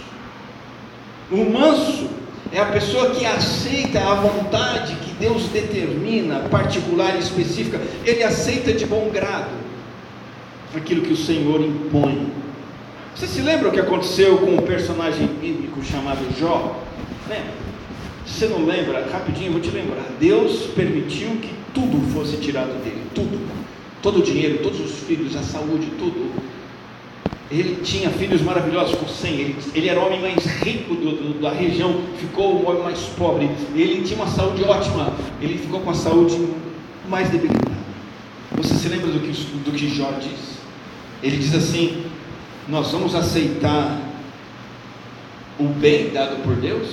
O 1.29 1.51
manso 1.51 2.20
é 2.51 2.60
a 2.60 2.65
pessoa 2.65 3.12
que 3.12 3.25
aceita 3.25 4.00
a 4.00 4.15
vontade 4.15 4.96
que 4.96 5.13
Deus 5.13 5.43
determina, 5.48 6.39
particular 6.50 7.15
e 7.15 7.20
específica, 7.20 7.79
ele 8.05 8.24
aceita 8.24 8.74
de 8.74 8.86
bom 8.86 9.10
grado 9.10 9.51
aquilo 10.75 11.01
que 11.01 11.13
o 11.13 11.17
Senhor 11.17 11.62
impõe. 11.62 12.31
Você 13.15 13.27
se 13.27 13.41
lembra 13.41 13.70
o 13.70 13.72
que 13.72 13.79
aconteceu 13.79 14.38
com 14.38 14.55
um 14.55 14.62
personagem 14.62 15.27
bíblico 15.27 15.84
chamado 15.84 16.20
Jó? 16.39 16.81
Lembra? 17.29 17.62
Se 18.25 18.39
você 18.39 18.48
não 18.48 18.65
lembra, 18.65 19.08
rapidinho 19.12 19.48
eu 19.48 19.53
vou 19.53 19.62
te 19.62 19.70
lembrar. 19.70 20.05
Deus 20.20 20.67
permitiu 20.75 21.29
que 21.41 21.53
tudo 21.74 22.00
fosse 22.13 22.38
tirado 22.38 22.81
dele, 22.84 23.03
tudo. 23.13 23.39
Todo 24.01 24.20
o 24.20 24.24
dinheiro, 24.24 24.60
todos 24.63 24.79
os 24.79 25.00
filhos, 25.00 25.36
a 25.36 25.43
saúde, 25.43 25.88
tudo. 26.00 26.31
Ele 27.51 27.81
tinha 27.84 28.10
filhos 28.10 28.41
maravilhosos 28.41 28.96
com 28.96 29.08
100. 29.08 29.34
Ele, 29.34 29.55
ele 29.75 29.89
era 29.89 30.00
o 30.00 30.05
homem 30.05 30.22
mais 30.22 30.46
rico 30.46 30.96
do, 30.96 31.12
do, 31.12 31.41
da 31.41 31.51
região, 31.51 32.01
ficou 32.17 32.55
o 32.55 32.70
homem 32.70 32.84
mais 32.84 33.00
pobre. 33.17 33.50
Ele 33.75 34.01
tinha 34.03 34.15
uma 34.15 34.31
saúde 34.31 34.63
ótima, 34.63 35.13
ele 35.41 35.58
ficou 35.58 35.81
com 35.81 35.89
a 35.89 35.93
saúde 35.93 36.48
mais 37.10 37.29
debilitada. 37.29 37.72
Você 38.55 38.75
se 38.75 38.88
lembra 38.88 39.12
do 39.12 39.20
que, 39.20 39.31
do 39.31 39.72
que 39.72 39.89
Jó 39.89 40.12
diz? 40.13 40.60
Ele 41.22 41.38
diz 41.38 41.53
assim: 41.53 42.05
Nós 42.70 42.89
vamos 42.91 43.13
aceitar 43.15 44.00
o 45.60 45.67
bem 45.67 46.10
dado 46.10 46.41
por 46.43 46.55
Deus 46.55 46.88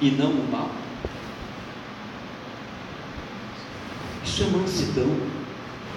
e 0.00 0.10
não 0.10 0.30
o 0.30 0.50
mal. 0.50 0.70
Isso 4.24 4.42
é 4.42 4.46
mansidão. 4.46 5.10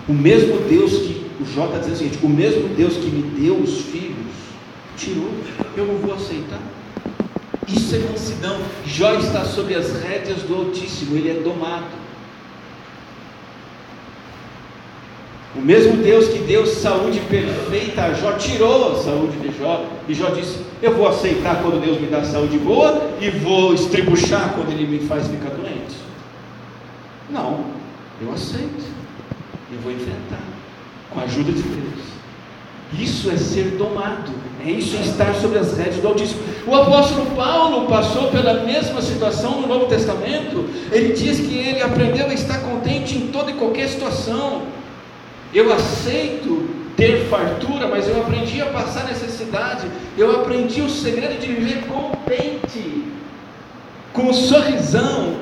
O 0.07 0.13
mesmo 0.13 0.59
Deus 0.67 0.91
que 0.91 1.18
o 1.39 1.45
Jó 1.45 1.65
está 1.65 1.77
dizendo 1.77 1.93
o 1.93 1.97
seguinte: 1.97 2.25
o 2.25 2.29
mesmo 2.29 2.69
Deus 2.69 2.93
que 2.97 3.07
me 3.07 3.21
deu 3.41 3.55
os 3.55 3.81
filhos, 3.81 4.17
tirou, 4.97 5.31
eu 5.75 5.85
não 5.85 5.95
vou 5.95 6.13
aceitar. 6.13 6.59
Isso 7.67 7.95
é 7.95 7.99
mansidão. 7.99 8.59
Jó 8.85 9.13
está 9.13 9.45
sob 9.45 9.73
as 9.73 9.91
rédeas 10.01 10.41
do 10.41 10.55
Altíssimo, 10.55 11.15
ele 11.15 11.29
é 11.29 11.33
domado. 11.35 11.99
O 15.55 15.61
mesmo 15.61 15.97
Deus 15.97 16.27
que 16.27 16.39
deu 16.39 16.65
saúde 16.65 17.19
perfeita 17.21 18.03
a 18.03 18.13
Jó, 18.13 18.33
tirou 18.33 18.91
a 18.91 19.03
saúde 19.03 19.37
de 19.39 19.57
Jó, 19.57 19.85
e 20.07 20.13
Jó 20.13 20.29
disse: 20.29 20.59
Eu 20.81 20.95
vou 20.95 21.07
aceitar 21.07 21.61
quando 21.61 21.81
Deus 21.81 21.99
me 21.99 22.07
dá 22.07 22.23
saúde 22.23 22.57
boa, 22.57 23.11
e 23.19 23.29
vou 23.29 23.73
estribuchar 23.73 24.53
quando 24.53 24.71
Ele 24.71 24.85
me 24.85 24.99
faz 25.07 25.27
ficar 25.27 25.49
doente. 25.49 25.95
Não, 27.29 27.65
eu 28.21 28.31
aceito, 28.33 28.83
eu 29.71 29.79
vou 29.81 29.91
enfrentar 29.91 30.59
com 31.11 31.19
a 31.19 31.23
ajuda 31.23 31.51
de 31.51 31.61
Deus. 31.61 32.09
Isso 32.97 33.29
é 33.29 33.37
ser 33.37 33.75
domado, 33.77 34.31
é 34.65 34.71
isso 34.71 34.97
é 34.97 35.01
estar 35.01 35.35
sobre 35.35 35.59
as 35.59 35.77
rédeas 35.77 35.97
do 35.97 36.07
Altíssimo. 36.07 36.41
O 36.65 36.75
apóstolo 36.75 37.27
Paulo 37.35 37.87
passou 37.87 38.29
pela 38.29 38.63
mesma 38.63 39.01
situação 39.01 39.61
no 39.61 39.67
Novo 39.67 39.85
Testamento. 39.85 40.67
Ele 40.91 41.13
diz 41.13 41.39
que 41.39 41.55
ele 41.55 41.81
aprendeu 41.83 42.27
a 42.27 42.33
estar 42.33 42.59
contente 42.59 43.15
em 43.15 43.27
toda 43.27 43.51
e 43.51 43.53
qualquer 43.55 43.87
situação. 43.89 44.63
Eu 45.53 45.71
aceito 45.71 46.67
ter 46.99 47.27
fartura, 47.29 47.87
mas 47.87 48.07
eu 48.07 48.19
aprendi 48.21 48.61
a 48.61 48.65
passar 48.65 49.05
necessidade. 49.05 49.87
Eu 50.17 50.41
aprendi 50.41 50.81
o 50.81 50.89
segredo 50.89 51.39
de 51.39 51.47
viver 51.47 51.85
contente, 51.85 53.05
com 54.11 54.23
um 54.23 54.33
sorrisão, 54.33 55.37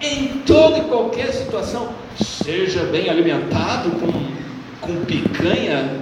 em 0.00 0.42
toda 0.46 0.78
e 0.78 0.82
qualquer 0.82 1.32
situação. 1.32 1.90
Seja 2.18 2.84
bem 2.84 3.08
alimentado 3.08 3.90
com, 3.92 4.12
com 4.86 5.04
picanha 5.04 6.00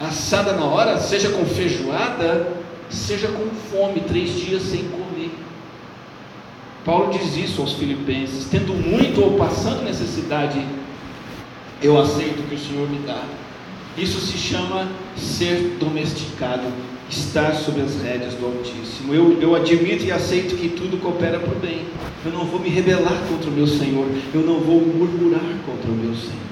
assada 0.00 0.52
na 0.52 0.64
hora, 0.64 0.98
seja 0.98 1.28
com 1.30 1.44
feijoada, 1.44 2.48
seja 2.88 3.28
com 3.28 3.48
fome, 3.70 4.00
três 4.00 4.34
dias 4.34 4.62
sem 4.62 4.84
comer. 4.84 5.30
Paulo 6.84 7.12
diz 7.12 7.36
isso 7.36 7.60
aos 7.60 7.74
Filipenses: 7.74 8.46
tendo 8.50 8.72
muito 8.72 9.22
ou 9.22 9.36
passando 9.36 9.84
necessidade, 9.84 10.64
eu 11.82 12.00
aceito 12.00 12.40
o 12.40 12.42
que 12.44 12.54
o 12.54 12.58
Senhor 12.58 12.88
me 12.88 12.98
dá. 13.06 13.22
Isso 13.96 14.20
se 14.20 14.38
chama 14.38 14.88
ser 15.16 15.76
domesticado, 15.80 16.62
estar 17.10 17.52
sob 17.54 17.80
as 17.80 18.00
rédeas 18.00 18.34
do 18.34 18.46
Altíssimo. 18.46 19.12
Eu, 19.12 19.40
eu 19.40 19.54
admito 19.56 20.04
e 20.04 20.12
aceito 20.12 20.56
que 20.56 20.68
tudo 20.68 20.98
coopera 20.98 21.40
para 21.40 21.52
o 21.52 21.58
bem. 21.58 21.84
Eu 22.24 22.30
não 22.30 22.44
vou 22.44 22.60
me 22.60 22.68
rebelar 22.68 23.20
contra 23.28 23.50
o 23.50 23.52
meu 23.52 23.66
Senhor, 23.66 24.06
eu 24.32 24.42
não 24.42 24.60
vou 24.60 24.80
murmurar 24.80 25.40
contra 25.66 25.90
o 25.90 25.94
meu 25.94 26.14
Senhor. 26.14 26.47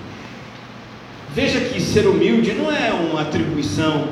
Veja 1.36 1.60
que 1.60 1.82
ser 1.82 2.06
humilde 2.06 2.54
não 2.54 2.72
é 2.72 2.90
uma 2.94 3.20
atribuição 3.20 4.08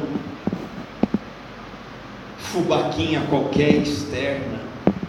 fubaquinha 2.36 3.22
qualquer 3.30 3.76
externa. 3.76 4.60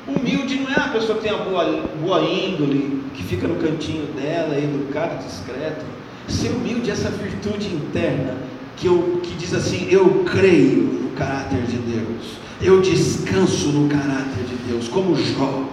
Humilde 0.08 0.56
não 0.62 0.72
é 0.72 0.78
uma 0.78 0.94
pessoa 0.94 1.18
que 1.18 1.26
tem 1.26 1.38
a 1.38 1.44
boa, 1.44 1.90
boa 2.02 2.22
índole, 2.22 3.04
que 3.14 3.22
fica 3.22 3.50
no 3.50 3.56
cantinho 3.56 4.06
dela, 4.14 4.58
educada, 4.58 5.22
discreta. 5.22 5.84
Ser 6.30 6.52
humilde 6.52 6.90
é 6.90 6.94
essa 6.94 7.10
virtude 7.10 7.68
interna 7.68 8.38
que, 8.78 8.88
eu, 8.88 9.20
que 9.22 9.36
diz 9.36 9.54
assim: 9.54 9.90
eu 9.92 10.24
creio 10.24 10.84
no 10.84 11.10
caráter 11.18 11.64
de 11.64 11.76
Deus, 11.80 12.38
eu 12.62 12.80
descanso 12.80 13.68
no 13.74 13.90
caráter 13.90 14.46
de 14.48 14.56
Deus, 14.70 14.88
como 14.88 15.18
Jó, 15.18 15.66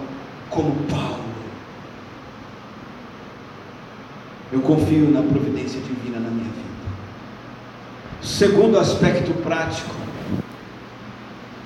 como 0.49 0.75
Paulo. 0.89 1.22
Eu 4.53 4.61
confio 4.61 5.09
na 5.09 5.23
providência 5.23 5.81
divina 5.81 6.19
na 6.19 6.29
minha 6.29 6.43
vida. 6.43 6.53
Segundo 8.21 8.77
aspecto 8.77 9.33
prático 9.41 9.95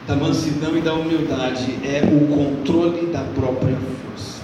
da 0.08 0.16
mansidão 0.16 0.78
e 0.78 0.80
da 0.80 0.94
humildade 0.94 1.78
é 1.84 2.02
o 2.06 2.28
controle 2.34 3.08
da 3.08 3.26
própria 3.36 3.76
força. 3.76 4.42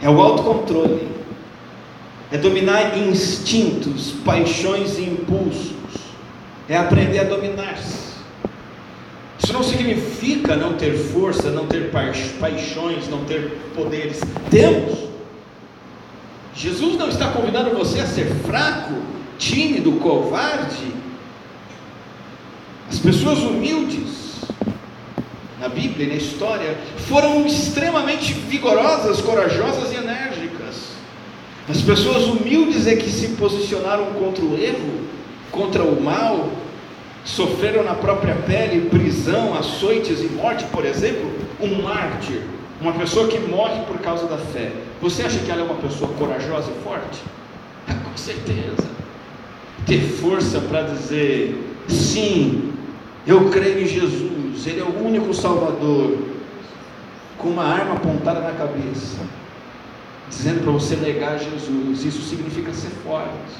É 0.00 0.08
o 0.08 0.18
autocontrole. 0.18 1.08
É 2.30 2.38
dominar 2.38 2.96
instintos, 2.96 4.12
paixões 4.24 4.96
e 4.96 5.02
impulsos. 5.02 5.74
É 6.66 6.78
aprender 6.78 7.18
a 7.18 7.24
dominar-se. 7.24 8.12
Isso 9.38 9.52
não 9.52 9.62
significa 9.62 10.56
não 10.56 10.72
ter 10.72 10.96
força, 10.96 11.50
não 11.50 11.66
ter 11.66 11.90
paixões, 11.90 13.10
não 13.10 13.26
ter 13.26 13.58
poderes. 13.74 14.20
Temos. 14.50 15.11
Jesus 16.54 16.98
não 16.98 17.08
está 17.08 17.30
convidando 17.30 17.70
você 17.70 18.00
a 18.00 18.06
ser 18.06 18.26
fraco, 18.44 18.94
tímido, 19.38 19.92
covarde. 19.92 20.92
As 22.90 22.98
pessoas 22.98 23.38
humildes, 23.38 24.42
na 25.58 25.68
Bíblia 25.68 26.06
e 26.06 26.08
na 26.10 26.16
história, 26.16 26.76
foram 27.08 27.46
extremamente 27.46 28.34
vigorosas, 28.34 29.20
corajosas 29.22 29.92
e 29.92 29.96
enérgicas. 29.96 30.92
As 31.68 31.80
pessoas 31.80 32.24
humildes 32.24 32.86
é 32.86 32.96
que 32.96 33.08
se 33.08 33.28
posicionaram 33.28 34.06
contra 34.14 34.44
o 34.44 34.58
erro, 34.58 35.06
contra 35.50 35.82
o 35.82 36.02
mal, 36.02 36.50
sofreram 37.24 37.82
na 37.82 37.94
própria 37.94 38.34
pele 38.34 38.90
prisão, 38.90 39.54
açoites 39.54 40.20
e 40.20 40.26
morte, 40.26 40.64
por 40.64 40.84
exemplo, 40.84 41.32
um 41.60 41.82
mártir 41.82 42.42
uma 42.82 42.92
pessoa 42.92 43.28
que 43.28 43.38
morre 43.38 43.80
por 43.86 43.98
causa 43.98 44.26
da 44.26 44.36
fé, 44.36 44.72
você 45.00 45.22
acha 45.22 45.38
que 45.38 45.50
ela 45.50 45.60
é 45.60 45.64
uma 45.64 45.76
pessoa 45.76 46.12
corajosa 46.14 46.70
e 46.70 46.82
forte? 46.82 47.22
É, 47.88 47.94
com 47.94 48.16
certeza. 48.16 48.90
Ter 49.86 50.00
força 50.00 50.60
para 50.60 50.82
dizer: 50.82 51.56
sim, 51.88 52.72
eu 53.26 53.50
creio 53.50 53.82
em 53.82 53.86
Jesus, 53.86 54.66
Ele 54.66 54.80
é 54.80 54.84
o 54.84 55.06
único 55.06 55.32
Salvador, 55.32 56.18
com 57.38 57.48
uma 57.48 57.64
arma 57.64 57.94
apontada 57.94 58.40
na 58.40 58.52
cabeça, 58.52 59.18
dizendo 60.28 60.62
para 60.62 60.72
você 60.72 60.96
negar 60.96 61.38
Jesus, 61.38 62.04
isso 62.04 62.22
significa 62.22 62.72
ser 62.72 62.90
forte, 63.04 63.54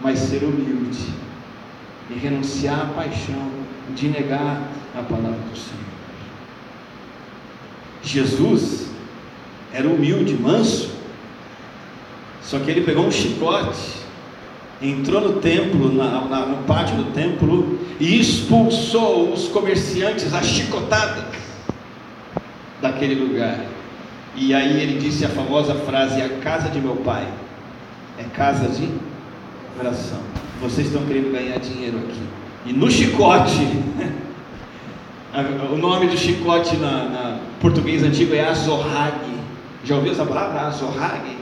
mas 0.00 0.18
ser 0.18 0.42
humilde 0.42 1.06
e 2.10 2.14
renunciar 2.14 2.80
à 2.80 2.86
paixão 2.86 3.48
de 3.94 4.08
negar 4.08 4.60
a 4.94 5.02
palavra 5.02 5.38
do 5.38 5.56
Senhor. 5.56 5.91
Jesus 8.02 8.88
era 9.72 9.88
humilde, 9.88 10.34
manso, 10.34 10.90
só 12.42 12.58
que 12.58 12.70
ele 12.70 12.82
pegou 12.82 13.06
um 13.06 13.10
chicote, 13.10 14.02
entrou 14.82 15.20
no 15.20 15.40
templo, 15.40 15.92
na, 15.92 16.20
na, 16.22 16.46
no 16.46 16.64
pátio 16.64 16.96
do 16.96 17.12
templo, 17.12 17.78
e 18.00 18.20
expulsou 18.20 19.32
os 19.32 19.48
comerciantes 19.48 20.34
a 20.34 20.42
chicotada 20.42 21.28
daquele 22.80 23.14
lugar. 23.14 23.64
E 24.34 24.52
aí 24.52 24.82
ele 24.82 24.98
disse 24.98 25.24
a 25.24 25.28
famosa 25.28 25.74
frase: 25.74 26.20
A 26.20 26.28
casa 26.40 26.68
de 26.68 26.80
meu 26.80 26.96
pai 26.96 27.26
é 28.18 28.24
casa 28.24 28.68
de 28.68 28.88
oração. 29.78 30.20
Vocês 30.60 30.88
estão 30.88 31.06
querendo 31.06 31.32
ganhar 31.32 31.58
dinheiro 31.58 31.98
aqui. 31.98 32.22
E 32.66 32.72
no 32.72 32.90
chicote, 32.90 33.66
o 35.72 35.76
nome 35.76 36.08
do 36.08 36.16
chicote 36.16 36.76
na, 36.76 37.04
na 37.04 37.38
português 37.62 38.02
antigo 38.02 38.34
é 38.34 38.44
azorrague. 38.44 39.40
Já 39.84 39.94
ouviu 39.94 40.12
essa 40.12 40.26
palavra? 40.26 40.62
Azorrague? 40.62 41.38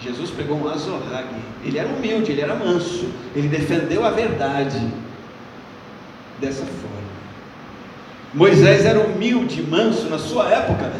Jesus 0.00 0.30
pegou 0.30 0.58
um 0.58 0.68
azorrague. 0.68 1.36
Ele 1.64 1.78
era 1.78 1.88
humilde, 1.88 2.32
ele 2.32 2.40
era 2.40 2.54
manso. 2.54 3.08
Ele 3.34 3.48
defendeu 3.48 4.04
a 4.04 4.10
verdade 4.10 4.80
dessa 6.40 6.64
forma. 6.64 6.98
Moisés 8.34 8.84
era 8.84 9.00
humilde, 9.00 9.62
manso 9.62 10.08
na 10.08 10.18
sua 10.18 10.50
época. 10.50 10.92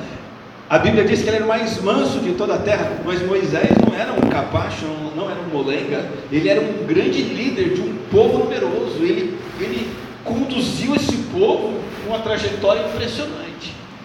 A 0.71 0.79
Bíblia 0.79 1.05
diz 1.05 1.23
que 1.23 1.29
ele 1.29 1.37
era 1.37 1.45
o 1.45 1.49
mais 1.49 1.81
manso 1.83 2.21
de 2.21 2.33
toda 2.33 2.55
a 2.55 2.59
terra, 2.59 2.99
mas 3.05 3.25
Moisés 3.27 3.71
não 3.87 3.99
era 3.99 4.13
um 4.13 4.29
capacho, 4.29 4.87
não 5.17 5.31
era 5.31 5.41
um 5.41 5.49
molenga, 5.49 6.07
ele 6.31 6.49
era 6.49 6.61
um 6.61 6.87
grande 6.87 7.23
líder 7.23 7.75
de 7.75 7.81
um 7.81 7.97
povo 8.11 8.39
numeroso. 8.39 8.99
Ele, 9.01 9.39
ele 9.61 9.91
conduziu 10.25 10.95
esse 10.95 11.17
povo 11.33 11.79
uma 12.07 12.19
trajetória 12.19 12.87
impressionante. 12.87 13.48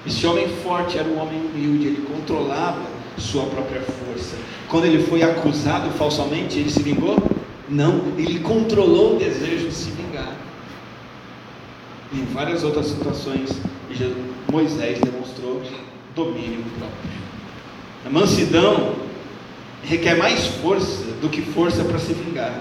Esse 0.06 0.28
homem 0.28 0.50
forte 0.50 0.98
era 0.98 1.08
um 1.08 1.20
homem 1.20 1.40
humilde, 1.40 1.88
ele 1.88 2.06
controlava 2.06 2.82
sua 3.18 3.46
própria 3.46 3.82
força. 3.82 4.36
Quando 4.68 4.86
ele 4.86 5.04
foi 5.04 5.24
acusado 5.24 5.90
falsamente, 5.92 6.60
ele 6.60 6.70
se 6.70 6.84
vingou? 6.84 7.18
Não, 7.70 8.02
ele 8.18 8.40
controlou 8.40 9.16
o 9.16 9.20
desejo 9.20 9.70
de 9.70 9.74
se 9.74 9.92
vingar. 9.92 10.36
Em 12.12 12.26
várias 12.26 12.64
outras 12.64 12.88
situações, 12.88 13.50
Moisés 14.52 15.00
demonstrou 15.00 15.62
domínio 16.14 16.64
próprio. 16.78 17.14
A 18.06 18.10
mansidão 18.10 18.96
requer 19.84 20.16
mais 20.16 20.48
força 20.48 21.06
do 21.22 21.30
que 21.30 21.42
força 21.42 21.84
para 21.86 21.98
se 21.98 22.14
vingar. 22.14 22.60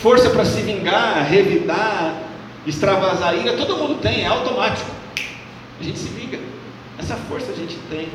Força 0.00 0.30
para 0.30 0.44
se 0.44 0.62
vingar, 0.62 1.26
revidar, 1.28 2.22
extravasar 2.64 3.36
ira, 3.36 3.56
todo 3.56 3.76
mundo 3.76 4.00
tem, 4.00 4.22
é 4.22 4.26
automático 4.26 5.01
a 5.82 5.84
gente 5.84 5.98
se 5.98 6.08
vinga. 6.08 6.38
Essa 6.98 7.16
força 7.16 7.50
a 7.50 7.54
gente 7.54 7.76
tem, 7.90 8.08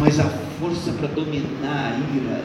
mas 0.00 0.18
a 0.18 0.24
força 0.58 0.90
para 0.92 1.06
dominar 1.06 1.92
a 1.92 2.16
ira, 2.16 2.44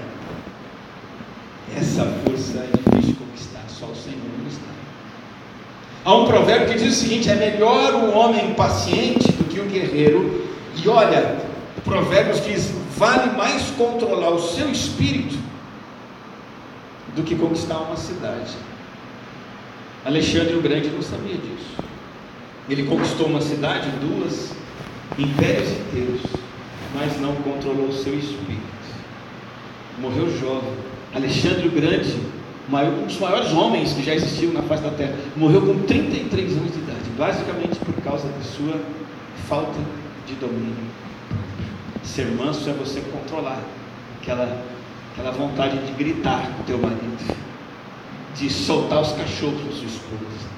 essa 1.75 2.05
força 2.05 2.59
é 2.59 2.69
difícil 2.77 3.13
de 3.13 3.19
conquistar, 3.19 3.63
só 3.67 3.87
o 3.87 3.95
Senhor 3.95 4.19
não 4.39 4.47
está. 4.47 4.67
Há 6.05 6.15
um 6.15 6.25
provérbio 6.25 6.69
que 6.69 6.83
diz 6.83 6.95
o 6.95 6.99
seguinte: 6.99 7.29
é 7.29 7.35
melhor 7.35 7.95
o 7.95 8.15
homem 8.15 8.53
paciente 8.53 9.31
do 9.31 9.45
que 9.45 9.59
o 9.59 9.65
guerreiro. 9.65 10.47
E 10.75 10.87
olha, 10.87 11.37
Provérbios 11.83 12.45
diz: 12.45 12.71
vale 12.95 13.35
mais 13.35 13.63
controlar 13.71 14.29
o 14.29 14.39
seu 14.39 14.71
espírito 14.71 15.37
do 17.15 17.23
que 17.23 17.35
conquistar 17.35 17.79
uma 17.79 17.97
cidade. 17.97 18.55
Alexandre 20.05 20.55
o 20.55 20.61
Grande 20.61 20.89
não 20.89 21.01
sabia 21.01 21.35
disso. 21.35 21.75
Ele 22.69 22.83
conquistou 22.83 23.27
uma 23.27 23.41
cidade, 23.41 23.89
duas, 23.99 24.51
impérios 25.17 25.69
inteiros, 25.71 26.21
mas 26.93 27.19
não 27.19 27.35
controlou 27.35 27.87
o 27.87 27.93
seu 27.93 28.17
espírito. 28.17 28.61
Morreu 29.99 30.29
jovem. 30.39 30.73
Alexandre 31.13 31.67
o 31.67 31.71
Grande 31.71 32.15
um 32.69 33.05
dos 33.05 33.17
maiores 33.19 33.51
homens 33.53 33.93
que 33.93 34.03
já 34.03 34.13
existiu 34.13 34.51
na 34.51 34.61
face 34.63 34.83
da 34.83 34.91
terra, 34.91 35.15
morreu 35.37 35.61
com 35.61 35.79
33 35.83 36.57
anos 36.57 36.73
de 36.73 36.79
idade, 36.79 37.09
basicamente 37.17 37.79
por 37.79 37.93
causa 38.03 38.27
da 38.27 38.41
sua 38.41 38.81
falta 39.47 39.79
de 40.27 40.35
domínio. 40.35 40.75
Ser 42.03 42.25
manso 42.31 42.69
é 42.69 42.73
você 42.73 43.01
controlar 43.01 43.61
aquela, 44.21 44.65
aquela 45.13 45.31
vontade 45.31 45.77
de 45.77 45.93
gritar 45.93 46.51
com 46.57 46.63
teu 46.63 46.77
marido, 46.77 47.37
de 48.35 48.49
soltar 48.49 49.01
os 49.01 49.13
cachorros 49.13 49.63
da 49.63 49.71
sua 49.71 49.87
esposa, 49.87 50.49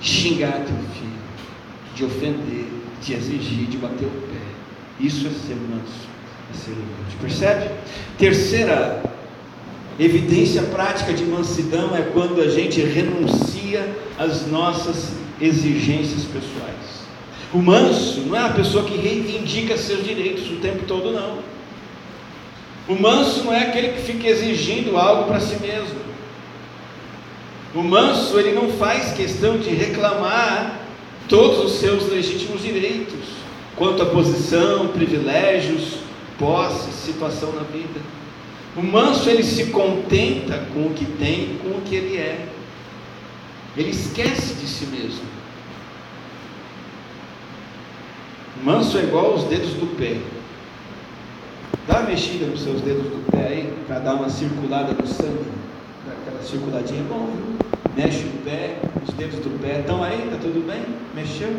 de 0.00 0.08
xingar 0.08 0.52
teu 0.52 0.76
filho, 0.94 1.12
de 1.94 2.04
ofender, 2.04 2.66
de 3.02 3.14
exigir, 3.14 3.66
de 3.66 3.76
bater 3.76 4.06
o 4.06 4.10
pé. 4.10 4.38
Isso 5.00 5.26
é 5.26 5.30
ser 5.30 5.54
manso, 5.54 6.08
é 6.52 6.56
ser 6.56 6.72
humilde. 6.72 7.16
Percebe? 7.20 7.70
Terceira 8.16 9.02
evidência 9.98 10.62
prática 10.62 11.12
de 11.12 11.24
mansidão 11.24 11.94
é 11.96 12.02
quando 12.02 12.40
a 12.40 12.48
gente 12.48 12.80
renuncia 12.80 13.96
às 14.18 14.46
nossas 14.46 15.12
exigências 15.40 16.24
pessoais. 16.24 16.98
O 17.52 17.58
manso 17.58 18.20
não 18.22 18.36
é 18.36 18.44
a 18.44 18.50
pessoa 18.50 18.84
que 18.84 18.96
reivindica 18.96 19.76
seus 19.76 20.04
direitos 20.04 20.50
o 20.50 20.56
tempo 20.56 20.84
todo, 20.86 21.12
não. 21.12 21.38
O 22.88 23.00
manso 23.00 23.44
não 23.44 23.52
é 23.52 23.64
aquele 23.64 23.88
que 23.88 24.02
fica 24.02 24.26
exigindo 24.28 24.96
algo 24.96 25.24
para 25.24 25.40
si 25.40 25.56
mesmo. 25.60 26.08
O 27.74 27.82
manso, 27.82 28.38
ele 28.38 28.52
não 28.52 28.70
faz 28.70 29.12
questão 29.12 29.58
de 29.58 29.70
reclamar 29.70 30.77
todos 31.28 31.64
os 31.64 31.78
seus 31.78 32.08
legítimos 32.08 32.62
direitos, 32.62 33.18
quanto 33.76 34.02
a 34.02 34.06
posição, 34.06 34.88
privilégios, 34.88 35.98
posse, 36.38 36.90
situação 36.92 37.52
na 37.52 37.62
vida. 37.62 38.00
O 38.76 38.82
manso, 38.82 39.28
ele 39.28 39.42
se 39.42 39.66
contenta 39.66 40.66
com 40.72 40.86
o 40.86 40.94
que 40.94 41.04
tem, 41.04 41.58
com 41.62 41.70
o 41.70 41.82
que 41.82 41.96
ele 41.96 42.16
é. 42.16 42.48
Ele 43.76 43.90
esquece 43.90 44.54
de 44.54 44.66
si 44.66 44.86
mesmo. 44.86 45.22
Manso 48.64 48.98
é 48.98 49.02
igual 49.02 49.32
aos 49.32 49.44
dedos 49.44 49.70
do 49.74 49.96
pé. 49.96 50.20
Dá 51.86 52.00
uma 52.00 52.10
mexida 52.10 52.46
nos 52.46 52.62
seus 52.62 52.80
dedos 52.82 53.04
do 53.04 53.30
pé 53.30 53.46
aí, 53.46 53.74
para 53.86 53.98
dar 54.00 54.14
uma 54.14 54.28
circulada 54.28 54.92
no 54.92 55.06
sangue. 55.06 55.46
Aquela 56.06 56.42
circuladinha 56.42 57.00
é 57.00 57.04
bom, 57.04 57.26
viu? 57.26 57.67
Mexe 57.96 58.24
o 58.24 58.44
pé, 58.44 58.76
os 59.06 59.14
dedos 59.14 59.40
do 59.40 59.58
pé 59.60 59.80
estão 59.80 60.02
aí, 60.02 60.22
está 60.24 60.36
tudo 60.36 60.66
bem? 60.66 60.84
Mexeu? 61.14 61.54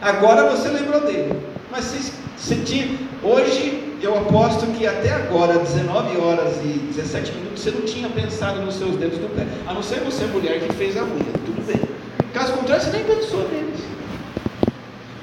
Agora 0.00 0.50
você 0.50 0.68
lembrou 0.68 1.00
dele. 1.02 1.34
Mas 1.70 1.84
você, 1.84 2.12
você 2.36 2.56
tinha. 2.56 2.98
Hoje 3.22 3.96
eu 4.02 4.16
aposto 4.18 4.66
que 4.68 4.86
até 4.86 5.10
agora, 5.12 5.58
19 5.58 6.16
horas 6.18 6.56
e 6.64 6.78
17 6.94 7.32
minutos, 7.32 7.62
você 7.62 7.70
não 7.70 7.82
tinha 7.82 8.08
pensado 8.08 8.60
nos 8.62 8.74
seus 8.74 8.96
dedos 8.96 9.18
do 9.18 9.28
pé. 9.34 9.46
A 9.66 9.74
não 9.74 9.82
ser 9.82 10.00
você, 10.00 10.24
mulher, 10.26 10.60
que 10.60 10.72
fez 10.74 10.96
a 10.96 11.02
unha. 11.04 11.32
Tudo 11.44 11.64
bem. 11.66 11.80
Caso 12.32 12.52
contrário, 12.54 12.82
você 12.82 12.90
nem 12.90 13.04
pensou 13.04 13.48
neles. 13.50 13.80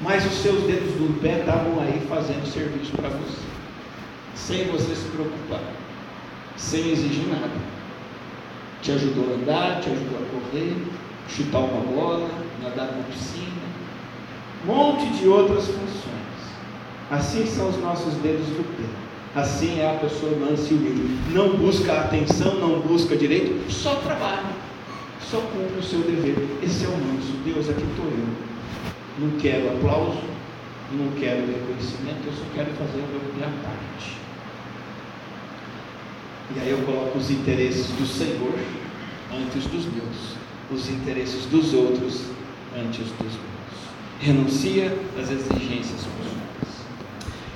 Mas 0.00 0.24
os 0.24 0.38
seus 0.38 0.62
dedos 0.62 0.92
do 0.92 1.20
pé 1.20 1.40
estavam 1.40 1.80
aí 1.80 2.00
fazendo 2.08 2.46
serviço 2.46 2.92
para 2.92 3.08
você 3.08 3.48
sem 4.48 4.64
você 4.68 4.94
se 4.94 5.04
preocupar, 5.10 5.60
sem 6.56 6.90
exigir 6.90 7.26
nada. 7.28 7.50
Te 8.82 8.92
ajudou 8.92 9.32
a 9.32 9.34
andar, 9.34 9.80
te 9.80 9.90
ajudou 9.90 10.18
a 10.18 10.50
correr, 10.50 10.76
chutar 11.28 11.58
uma 11.58 11.80
bola, 11.92 12.28
nadar 12.62 12.86
na 12.86 13.02
piscina, 13.04 13.62
um 14.64 14.66
monte 14.66 15.06
de 15.18 15.28
outras 15.28 15.66
funções. 15.66 16.18
Assim 17.10 17.46
são 17.46 17.68
os 17.68 17.78
nossos 17.78 18.14
dedos 18.14 18.46
do 18.46 18.64
pé. 18.76 19.40
Assim 19.40 19.80
é 19.80 19.90
a 19.90 19.98
pessoa 19.98 20.32
mansa 20.36 20.72
e 20.72 20.76
humilde. 20.76 21.32
Não 21.32 21.56
busca 21.56 21.92
atenção, 21.92 22.54
não 22.54 22.80
busca 22.80 23.16
direito, 23.16 23.70
só 23.70 23.94
trabalha, 23.96 24.50
só 25.30 25.38
cumpre 25.38 25.78
o 25.78 25.82
seu 25.82 26.00
dever. 26.00 26.36
Esse 26.62 26.84
é 26.84 26.88
o 26.88 26.92
manso. 26.92 27.32
Deus, 27.44 27.68
aqui 27.68 27.82
estou 27.82 28.06
eu. 28.06 28.48
Não 29.18 29.38
quero 29.38 29.76
aplauso, 29.76 30.20
não 30.92 31.12
quero 31.18 31.46
reconhecimento, 31.46 32.26
eu 32.26 32.32
só 32.32 32.44
quero 32.54 32.70
fazer 32.72 33.02
a 33.02 33.36
minha 33.36 33.48
parte. 33.62 34.16
E 36.56 36.60
aí 36.60 36.70
eu 36.70 36.78
coloco 36.78 37.18
os 37.18 37.30
interesses 37.30 37.88
do 37.88 38.06
Senhor 38.06 38.54
antes 39.30 39.64
dos 39.64 39.84
meus, 39.84 40.36
os 40.72 40.88
interesses 40.88 41.44
dos 41.44 41.74
outros 41.74 42.22
antes 42.74 43.00
dos 43.00 43.18
meus. 43.18 43.78
Renuncia 44.18 44.96
às 45.20 45.30
exigências 45.30 46.00
pessoais. 46.00 46.38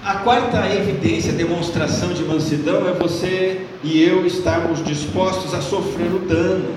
A 0.04 0.16
quarta 0.16 0.68
evidência, 0.74 1.32
demonstração 1.32 2.12
de 2.12 2.22
mansidão 2.22 2.86
é 2.86 2.92
você 2.92 3.66
e 3.82 4.02
eu 4.02 4.26
estarmos 4.26 4.84
dispostos 4.84 5.54
a 5.54 5.62
sofrer 5.62 6.12
o 6.12 6.18
dano. 6.18 6.76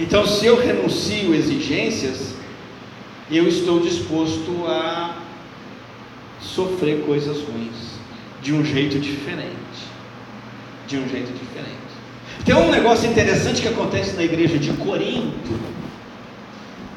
Então, 0.00 0.26
se 0.26 0.46
eu 0.46 0.58
renuncio 0.58 1.34
exigências, 1.34 2.34
eu 3.30 3.46
estou 3.46 3.78
disposto 3.78 4.64
a 4.66 5.18
sofrer 6.40 7.04
coisas 7.04 7.42
ruins 7.42 7.98
de 8.42 8.54
um 8.54 8.64
jeito 8.64 8.98
diferente 8.98 9.93
de 10.86 10.98
um 10.98 11.08
jeito 11.08 11.32
diferente. 11.32 11.74
Tem 12.44 12.54
um 12.54 12.70
negócio 12.70 13.08
interessante 13.08 13.62
que 13.62 13.68
acontece 13.68 14.14
na 14.16 14.22
igreja 14.22 14.58
de 14.58 14.72
Corinto. 14.74 15.58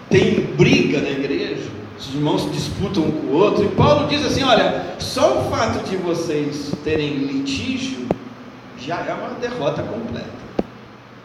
Tem 0.09 0.41
briga 0.57 1.01
na 1.01 1.09
igreja, 1.09 1.69
os 1.97 2.13
irmãos 2.13 2.51
disputam 2.51 3.03
um 3.03 3.11
com 3.11 3.27
o 3.27 3.33
outro, 3.33 3.65
e 3.65 3.69
Paulo 3.69 4.07
diz 4.07 4.25
assim: 4.25 4.43
olha, 4.43 4.95
só 4.99 5.39
o 5.39 5.49
fato 5.49 5.87
de 5.89 5.97
vocês 5.97 6.71
terem 6.83 7.13
litígio 7.15 8.07
já 8.79 8.99
é 8.99 9.13
uma 9.13 9.39
derrota 9.39 9.83
completa. 9.83 10.37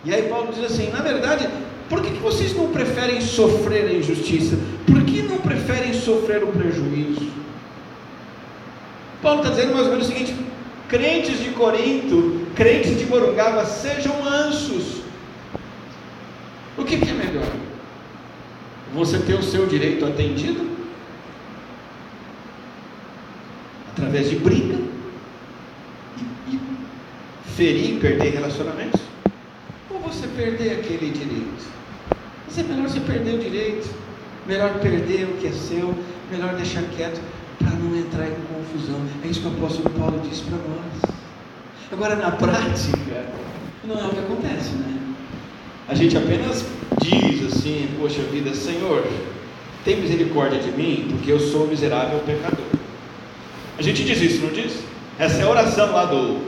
E 0.05 0.13
aí 0.13 0.23
Paulo 0.23 0.53
diz 0.53 0.65
assim: 0.65 0.91
na 0.91 1.01
verdade, 1.01 1.49
por 1.89 2.01
que 2.01 2.11
vocês 2.15 2.57
não 2.57 2.69
preferem 2.69 3.21
sofrer 3.21 3.87
a 3.87 3.93
injustiça? 3.93 4.59
Por 4.87 5.03
que 5.05 5.23
não 5.23 5.39
preferem 5.39 5.93
sofrer 5.93 6.43
o 6.43 6.49
prejuízo? 6.49 7.31
Paulo 9.21 9.43
está 9.43 9.51
dizendo 9.51 9.75
mais 9.75 9.87
ou 9.87 9.93
menos 9.93 10.09
o 10.09 10.11
seguinte: 10.11 10.35
crentes 10.93 11.43
de 11.43 11.49
Corinto, 11.53 12.47
crentes 12.55 12.99
de 12.99 13.07
Morungaba, 13.07 13.65
sejam 13.65 14.23
mansos. 14.23 15.01
O 16.77 16.85
que, 16.85 16.99
que 16.99 17.09
é 17.09 17.15
melhor? 17.15 17.51
Você 18.93 19.19
ter 19.21 19.33
o 19.33 19.43
seu 19.43 19.67
direito 19.67 20.05
atendido? 20.05 20.71
Através 23.93 24.29
de 24.29 24.37
briga? 24.37 24.79
E, 26.19 26.55
e 26.55 26.61
ferir, 27.57 27.99
perder 27.99 28.35
relacionamentos? 28.35 29.01
Ou 29.91 29.99
você 30.01 30.27
perder 30.27 30.73
aquele 30.73 31.11
direito? 31.11 31.65
Mas 32.47 32.59
é 32.59 32.63
melhor 32.65 32.91
você 32.91 33.01
perder 33.01 33.37
o 33.37 33.39
direito, 33.39 33.89
melhor 34.47 34.79
perder 34.81 35.25
o 35.25 35.39
que 35.39 35.47
é 35.47 35.53
seu, 35.53 35.95
melhor 36.31 36.55
deixar 36.55 36.83
quieto 36.95 37.19
não 37.83 37.99
entrar 37.99 38.27
em 38.27 38.35
confusão. 38.35 39.01
É 39.25 39.29
isso 39.29 39.41
que 39.41 39.47
o 39.47 39.51
apóstolo 39.51 39.91
Paulo 39.91 40.21
diz 40.29 40.41
para 40.41 40.57
nós. 40.57 41.17
Agora, 41.91 42.17
na 42.17 42.31
prática, 42.31 43.27
não 43.85 43.99
é 43.99 44.05
o 44.05 44.11
que 44.11 44.19
acontece, 44.19 44.71
né? 44.77 44.99
A 45.89 45.95
gente 45.95 46.17
apenas 46.17 46.65
diz 47.03 47.53
assim: 47.53 47.89
Poxa 48.01 48.23
vida, 48.23 48.55
Senhor, 48.55 49.07
tem 49.85 50.01
misericórdia 50.01 50.61
de 50.61 50.71
mim, 50.71 51.09
porque 51.11 51.31
eu 51.31 51.41
sou 51.41 51.67
miserável 51.67 52.19
pecador. 52.21 52.65
A 53.79 53.83
gente 53.83 54.05
diz 54.05 54.21
isso, 54.21 54.43
não 54.43 54.53
diz? 54.53 54.79
Essa 55.19 55.41
é 55.41 55.43
a 55.43 55.51
oração 55.51 55.93
lá 55.93 56.05
do, 56.07 56.39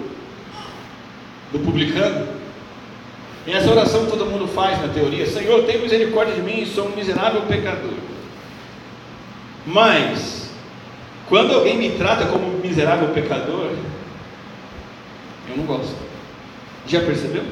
do 1.53 1.59
publicano. 1.65 2.29
E 3.47 3.53
essa 3.53 3.71
oração 3.71 4.07
todo 4.07 4.27
mundo 4.27 4.49
faz 4.49 4.81
na 4.81 4.89
teoria: 4.89 5.27
Senhor, 5.27 5.65
tem 5.65 5.83
misericórdia 5.83 6.35
de 6.35 6.43
mim, 6.43 6.65
sou 6.65 6.89
um 6.89 6.97
miserável 6.97 7.43
pecador. 7.43 7.93
Mas, 9.67 10.34
quando 11.29 11.55
alguém 11.55 11.79
me 11.79 11.91
trata 11.91 12.27
como 12.27 12.59
miserável 12.59 13.09
pecador, 13.09 13.71
eu 15.49 15.57
não 15.57 15.65
gosto. 15.65 15.97
Já 16.87 17.01
percebeu? 17.01 17.43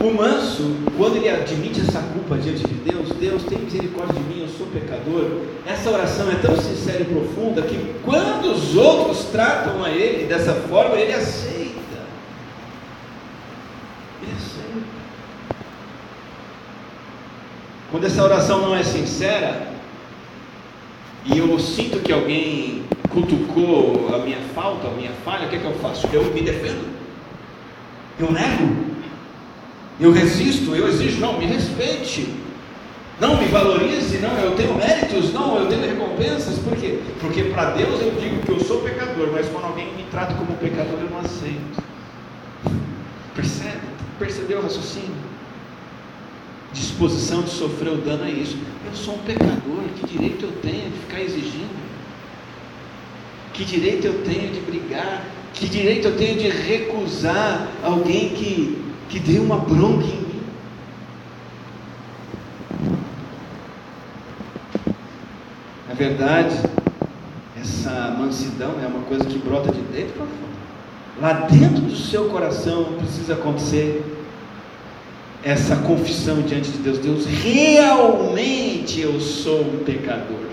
O 0.00 0.10
manso, 0.12 0.76
quando 0.96 1.16
ele 1.16 1.28
admite 1.28 1.80
essa 1.80 2.00
culpa 2.00 2.36
diante 2.36 2.66
de 2.66 2.74
Deus, 2.74 3.10
Deus 3.12 3.42
tem 3.42 3.58
misericórdia 3.58 4.14
de 4.14 4.20
mim, 4.20 4.42
eu 4.42 4.48
sou 4.48 4.66
pecador. 4.68 5.42
Essa 5.66 5.90
oração 5.90 6.30
é 6.30 6.36
tão 6.36 6.56
sincera 6.56 7.02
e 7.02 7.04
profunda 7.04 7.62
que 7.62 7.94
quando 8.02 8.52
os 8.52 8.76
outros 8.76 9.26
tratam 9.26 9.84
a 9.84 9.90
ele 9.90 10.26
dessa 10.26 10.54
forma, 10.54 10.96
ele 10.96 11.12
aceita. 11.12 11.98
Ele 14.22 14.32
aceita. 14.32 14.86
Quando 17.90 18.06
essa 18.06 18.22
oração 18.22 18.62
não 18.62 18.74
é 18.74 18.82
sincera, 18.82 19.67
e 21.32 21.38
eu 21.38 21.58
sinto 21.58 22.00
que 22.00 22.12
alguém 22.12 22.84
cutucou 23.10 24.14
a 24.14 24.18
minha 24.18 24.40
falta, 24.54 24.88
a 24.88 24.90
minha 24.90 25.12
falha, 25.24 25.46
o 25.46 25.50
que, 25.50 25.56
é 25.56 25.58
que 25.58 25.64
eu 25.66 25.74
faço? 25.74 26.08
Eu 26.12 26.24
me 26.32 26.40
defendo, 26.40 26.88
eu 28.18 28.32
nego, 28.32 28.86
eu 30.00 30.10
resisto, 30.10 30.74
eu 30.74 30.88
exijo, 30.88 31.20
não, 31.20 31.38
me 31.38 31.44
respeite, 31.44 32.34
não 33.20 33.36
me 33.36 33.46
valorize, 33.46 34.18
não, 34.18 34.38
eu 34.38 34.52
tenho 34.52 34.74
méritos, 34.74 35.32
não, 35.32 35.58
eu 35.58 35.66
tenho 35.66 35.82
recompensas, 35.82 36.58
por 36.60 36.76
quê? 36.76 36.98
Porque 37.20 37.44
para 37.44 37.72
Deus 37.72 38.00
eu 38.00 38.12
digo 38.12 38.40
que 38.42 38.50
eu 38.50 38.60
sou 38.60 38.80
pecador, 38.80 39.28
mas 39.32 39.48
quando 39.48 39.64
alguém 39.64 39.92
me 39.94 40.04
trata 40.04 40.34
como 40.34 40.56
pecador, 40.56 40.98
eu 41.00 41.10
não 41.10 41.18
aceito. 41.18 41.82
Percebe? 43.34 43.80
Percebeu 44.18 44.60
o 44.60 44.62
raciocínio? 44.62 45.27
Disposição 46.72 47.42
de 47.42 47.50
sofrer 47.50 47.92
o 47.92 47.96
dano 47.96 48.24
é 48.24 48.30
isso. 48.30 48.58
Eu 48.86 48.94
sou 48.94 49.14
um 49.14 49.18
pecador, 49.18 49.82
que 49.98 50.06
direito 50.06 50.44
eu 50.44 50.52
tenho 50.60 50.90
de 50.90 50.98
ficar 50.98 51.20
exigindo? 51.20 51.78
Que 53.54 53.64
direito 53.64 54.06
eu 54.06 54.22
tenho 54.22 54.52
de 54.52 54.60
brigar? 54.60 55.24
Que 55.54 55.66
direito 55.66 56.08
eu 56.08 56.16
tenho 56.16 56.38
de 56.38 56.48
recusar 56.48 57.68
alguém 57.82 58.30
que, 58.30 58.84
que 59.08 59.18
deu 59.18 59.42
uma 59.42 59.58
bronca 59.58 60.04
em 60.04 60.20
mim? 60.20 60.42
Na 65.88 65.94
verdade, 65.94 66.54
essa 67.60 68.14
mansidão 68.16 68.74
é 68.82 68.86
uma 68.86 69.00
coisa 69.00 69.24
que 69.24 69.38
brota 69.38 69.72
de 69.72 69.80
dentro 69.80 70.12
para 70.12 70.26
fora. 70.26 70.48
Lá 71.20 71.32
dentro 71.46 71.80
do 71.80 71.96
seu 71.96 72.28
coração 72.28 72.92
precisa 72.98 73.32
acontecer 73.32 74.17
essa 75.42 75.76
confissão 75.76 76.42
diante 76.42 76.70
de 76.70 76.78
Deus: 76.78 76.98
Deus, 76.98 77.26
realmente 77.26 79.00
eu 79.00 79.20
sou 79.20 79.60
um 79.60 79.84
pecador. 79.84 80.48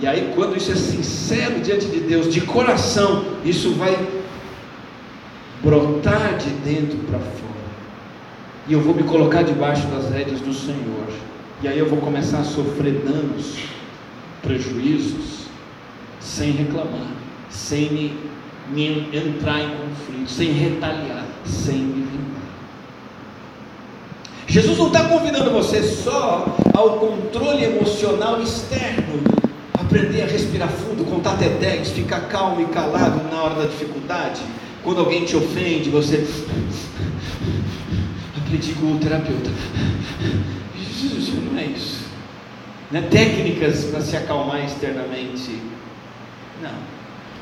E 0.00 0.06
aí, 0.06 0.32
quando 0.34 0.56
isso 0.56 0.72
é 0.72 0.76
sincero 0.76 1.60
diante 1.60 1.86
de 1.86 2.00
Deus, 2.00 2.32
de 2.32 2.40
coração, 2.40 3.24
isso 3.44 3.72
vai 3.74 3.98
brotar 5.62 6.38
de 6.38 6.48
dentro 6.50 6.96
para 7.00 7.18
fora. 7.18 7.50
E 8.66 8.72
eu 8.72 8.80
vou 8.80 8.94
me 8.94 9.02
colocar 9.02 9.42
debaixo 9.42 9.86
das 9.88 10.10
rédeas 10.10 10.40
do 10.40 10.54
Senhor. 10.54 11.06
E 11.62 11.68
aí 11.68 11.78
eu 11.78 11.86
vou 11.86 11.98
começar 11.98 12.38
a 12.38 12.44
sofrer 12.44 13.02
danos, 13.04 13.58
prejuízos, 14.42 15.40
sem 16.18 16.52
reclamar, 16.52 17.12
sem 17.50 17.90
me, 17.90 18.18
me 18.72 19.08
entrar 19.14 19.60
em 19.60 19.68
conflito, 19.68 20.30
sem 20.30 20.52
retaliar, 20.52 21.26
sem 21.44 21.76
me. 21.76 22.09
Jesus 24.50 24.76
não 24.76 24.88
está 24.88 25.04
convidando 25.04 25.48
você 25.52 25.80
só 25.80 26.44
ao 26.74 26.98
controle 26.98 27.62
emocional 27.62 28.42
externo, 28.42 29.22
aprender 29.74 30.22
a 30.22 30.26
respirar 30.26 30.68
fundo, 30.68 31.04
contar 31.04 31.34
até 31.34 31.48
10, 31.48 31.90
ficar 31.90 32.22
calmo 32.22 32.60
e 32.60 32.64
calado 32.64 33.22
na 33.30 33.44
hora 33.44 33.54
da 33.54 33.66
dificuldade. 33.66 34.40
Quando 34.82 34.98
alguém 34.98 35.24
te 35.24 35.36
ofende, 35.36 35.88
você 35.88 36.26
aprendi 38.36 38.72
com 38.72 38.94
o 38.94 38.98
terapeuta. 38.98 39.50
Isso 40.76 41.36
não 41.36 41.56
é 41.56 41.66
isso. 41.66 42.00
Não 42.90 42.98
é 42.98 43.02
técnicas 43.04 43.84
para 43.84 44.00
se 44.00 44.16
acalmar 44.16 44.64
externamente. 44.64 45.62
Não. 46.60 46.74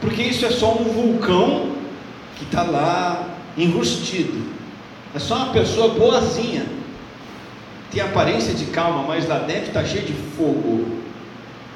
Porque 0.03 0.21
isso 0.21 0.45
é 0.45 0.51
só 0.51 0.75
um 0.75 0.85
vulcão 0.85 1.73
que 2.37 2.45
está 2.45 2.65
lá 2.65 3.35
enrustido. 3.57 4.47
É 5.15 5.19
só 5.19 5.37
uma 5.37 5.53
pessoa 5.55 5.95
boazinha. 5.95 6.78
Tem 7.91 8.03
aparência 8.03 8.55
de 8.55 8.67
calma, 8.67 9.03
mas 9.03 9.27
lá 9.27 9.39
dentro 9.39 9.69
está 9.69 9.85
cheio 9.85 10.05
de 10.05 10.13
fogo 10.13 10.99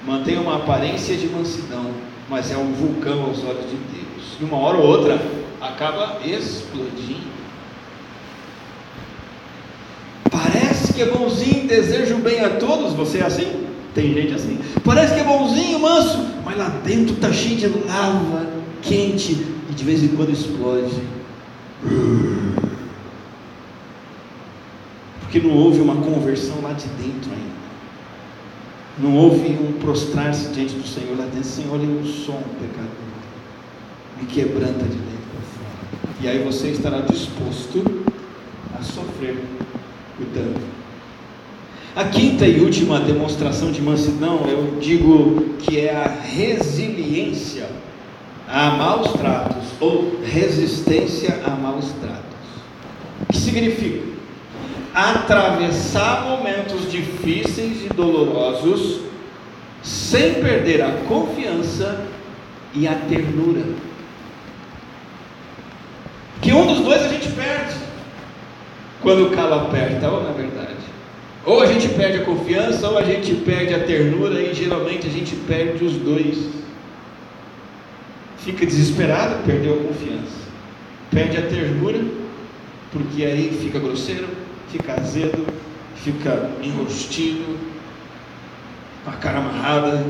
mantém 0.06 0.38
uma 0.38 0.56
aparência 0.56 1.16
de 1.16 1.28
mansidão, 1.28 1.90
mas 2.28 2.50
é 2.50 2.56
um 2.56 2.72
vulcão 2.72 3.24
aos 3.24 3.44
olhos 3.44 3.70
de 3.70 3.76
Deus. 3.76 4.36
E 4.40 4.44
uma 4.44 4.56
hora 4.56 4.78
ou 4.78 4.86
outra 4.86 5.20
acaba 5.60 6.18
explodindo. 6.24 7.32
Parece 10.30 10.92
que 10.92 11.02
é 11.02 11.06
bonzinho, 11.06 11.68
desejo 11.68 12.16
bem 12.16 12.40
a 12.40 12.50
todos. 12.50 12.94
Você 12.94 13.18
é 13.18 13.26
assim? 13.26 13.66
Tem 13.94 14.12
gente 14.14 14.34
assim. 14.34 14.58
Parece 14.82 15.14
que 15.14 15.20
é 15.20 15.24
bonzinho, 15.24 15.78
manso, 15.78 16.26
mas 16.44 16.56
lá 16.56 16.68
dentro 16.84 17.14
está 17.14 17.32
cheio 17.32 17.56
de 17.56 17.68
lava 17.68 18.46
quente 18.80 19.46
e 19.70 19.74
de 19.74 19.84
vez 19.84 20.02
em 20.02 20.08
quando 20.08 20.32
explode. 20.32 21.02
Porque 25.32 25.48
não 25.48 25.56
houve 25.56 25.80
uma 25.80 25.96
conversão 25.96 26.60
lá 26.60 26.74
de 26.74 26.86
dentro 26.88 27.30
ainda. 27.30 27.62
Não 28.98 29.16
houve 29.16 29.48
um 29.52 29.72
prostrar-se 29.80 30.50
diante 30.50 30.74
do 30.74 30.86
Senhor 30.86 31.16
lá 31.16 31.24
dentro. 31.24 31.48
Senhor, 31.48 31.80
eu 31.80 32.04
sou 32.04 32.34
um 32.34 32.42
pecador. 32.60 32.90
Me 34.20 34.26
quebranta 34.26 34.84
de 34.84 34.90
dentro 34.90 35.24
para 35.32 35.40
fora. 35.40 36.16
E 36.20 36.28
aí 36.28 36.44
você 36.44 36.68
estará 36.68 37.00
disposto 37.00 37.82
a 38.78 38.82
sofrer 38.82 39.42
o 40.20 40.24
dano. 40.34 40.60
A 41.96 42.04
quinta 42.04 42.46
e 42.46 42.60
última 42.60 43.00
demonstração 43.00 43.72
de 43.72 43.80
mansidão, 43.80 44.44
eu 44.46 44.78
digo 44.80 45.54
que 45.60 45.80
é 45.80 45.96
a 45.96 46.08
resiliência 46.08 47.70
a 48.46 48.72
maus 48.72 49.12
tratos 49.14 49.64
ou 49.80 50.20
resistência 50.22 51.40
a 51.46 51.50
maus 51.52 51.86
tratos. 52.02 52.20
O 53.22 53.32
que 53.32 53.38
significa? 53.38 54.11
Atravessar 54.94 56.24
momentos 56.24 56.90
difíceis 56.90 57.84
e 57.84 57.88
dolorosos 57.88 59.00
sem 59.82 60.34
perder 60.34 60.82
a 60.82 60.92
confiança 61.08 62.06
e 62.74 62.86
a 62.86 62.94
ternura. 62.94 63.64
Que 66.40 66.52
um 66.52 66.66
dos 66.66 66.80
dois 66.80 67.02
a 67.02 67.08
gente 67.08 67.28
perde 67.30 67.76
quando 69.00 69.26
o 69.26 69.30
calo 69.30 69.54
aperta, 69.54 70.08
ou 70.08 70.22
na 70.22 70.32
verdade. 70.32 70.76
Ou 71.44 71.60
a 71.60 71.66
gente 71.66 71.88
perde 71.88 72.18
a 72.18 72.24
confiança, 72.24 72.88
ou 72.88 72.98
a 72.98 73.02
gente 73.02 73.34
perde 73.34 73.74
a 73.74 73.80
ternura, 73.80 74.40
e 74.40 74.54
geralmente 74.54 75.06
a 75.06 75.10
gente 75.10 75.34
perde 75.34 75.84
os 75.84 75.94
dois. 75.94 76.48
Fica 78.38 78.64
desesperado, 78.64 79.44
perdeu 79.44 79.74
a 79.74 79.88
confiança. 79.88 80.42
Perde 81.10 81.36
a 81.36 81.42
ternura, 81.42 82.00
porque 82.92 83.24
aí 83.24 83.56
fica 83.60 83.78
grosseiro, 83.78 84.28
fica 84.72 84.94
azedo, 84.94 85.46
fica 85.96 86.50
enrostido, 86.62 87.58
com 89.04 89.10
a 89.10 89.14
cara 89.14 89.38
amarrada. 89.38 90.04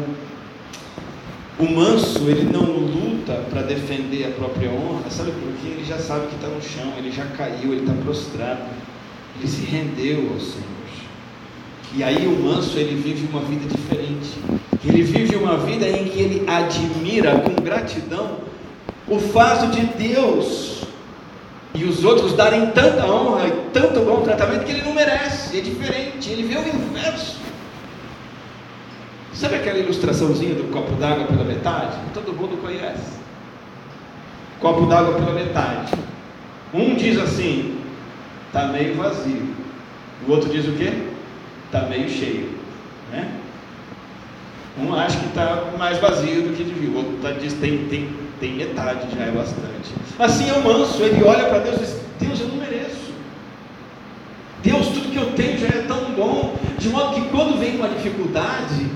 O 1.59 1.69
manso, 1.69 2.29
ele 2.29 2.45
não 2.45 2.63
luta 2.63 3.45
para 3.51 3.63
defender 3.63 4.25
a 4.27 4.31
própria 4.31 4.71
honra, 4.71 5.11
sabe 5.11 5.33
por 5.33 5.53
quê? 5.61 5.69
Ele 5.69 5.85
já 5.85 5.99
sabe 5.99 6.29
que 6.29 6.37
está 6.37 6.47
no 6.47 6.63
chão, 6.63 6.93
ele 6.97 7.11
já 7.11 7.27
caiu, 7.27 7.73
ele 7.73 7.83
está 7.83 7.93
prostrado, 8.03 8.63
ele 9.37 9.49
se 9.49 9.65
rendeu 9.65 10.31
ao 10.33 10.41
Senhor. 10.41 10.73
E 11.95 12.03
aí 12.03 12.27
o 12.27 12.43
manso, 12.43 12.79
ele 12.79 12.95
vive 13.03 13.29
uma 13.31 13.43
vida 13.43 13.67
diferente. 13.69 14.39
Ele 14.85 15.03
vive 15.03 15.37
uma 15.37 15.59
vida 15.59 15.87
em 15.87 16.05
que 16.07 16.21
ele 16.21 16.49
admira 16.49 17.39
com 17.41 17.63
gratidão 17.63 18.39
o 19.07 19.19
fato 19.19 19.71
de 19.71 19.83
Deus 19.87 20.85
e 21.75 21.85
os 21.85 22.05
outros 22.05 22.35
darem 22.35 22.71
tanta 22.73 23.07
honra 23.07 23.49
e 23.49 23.51
tanto 23.73 24.01
bom 24.01 24.21
tratamento 24.23 24.65
que 24.65 24.73
ele 24.73 24.83
não 24.83 24.93
merece, 24.93 25.59
é 25.59 25.61
diferente, 25.61 26.31
ele 26.31 26.43
vê 26.43 26.57
o 26.59 26.69
inverso. 26.69 27.41
Sabe 29.33 29.57
aquela 29.57 29.79
ilustraçãozinha 29.79 30.55
do 30.55 30.71
copo 30.71 30.93
d'água 30.97 31.25
pela 31.27 31.45
metade? 31.45 31.97
Todo 32.13 32.33
mundo 32.33 32.61
conhece. 32.61 33.19
Copo 34.61 34.87
d'água 34.87 35.15
pela 35.15 35.33
metade. 35.33 35.93
Um 36.73 36.95
diz 36.95 37.19
assim: 37.19 37.81
está 38.47 38.67
meio 38.69 38.95
vazio. 38.95 39.55
O 40.29 40.33
outro 40.33 40.51
diz 40.51 40.69
o 40.69 40.73
quê? 40.73 40.93
Está 41.67 41.87
meio 41.87 42.09
cheio. 42.09 42.51
Né? 43.11 43.33
Um 44.79 44.95
acha 44.95 45.19
que 45.19 45.27
está 45.27 45.73
mais 45.79 45.99
vazio 45.99 46.43
do 46.43 46.57
que 46.57 46.65
devia, 46.65 46.91
o 46.91 46.97
outro 46.97 47.19
tá, 47.21 47.33
diz 47.33 47.53
tem, 47.55 47.87
tem, 47.89 48.09
tem 48.43 48.55
metade, 48.55 49.07
já 49.17 49.23
é 49.23 49.31
bastante. 49.31 49.95
Assim 50.19 50.51
é 50.51 50.53
o 50.55 50.65
manso, 50.65 51.01
ele 51.01 51.23
olha 51.23 51.45
para 51.49 51.61
Deus 51.61 51.77
e 51.77 51.79
diz: 51.79 51.97
Deus, 52.19 52.41
eu 52.41 52.49
não 52.49 52.57
mereço. 52.57 53.13
Deus, 54.65 54.89
tudo 54.89 55.13
que 55.13 55.17
eu 55.17 55.33
tenho 55.35 55.59
já 55.59 55.69
é 55.69 55.85
tão 55.87 56.13
bom, 56.13 56.57
de 56.77 56.89
modo 56.89 57.15
que 57.15 57.29
quando 57.29 57.59
vem 57.59 57.77
uma 57.77 57.89
dificuldade, 57.89 58.89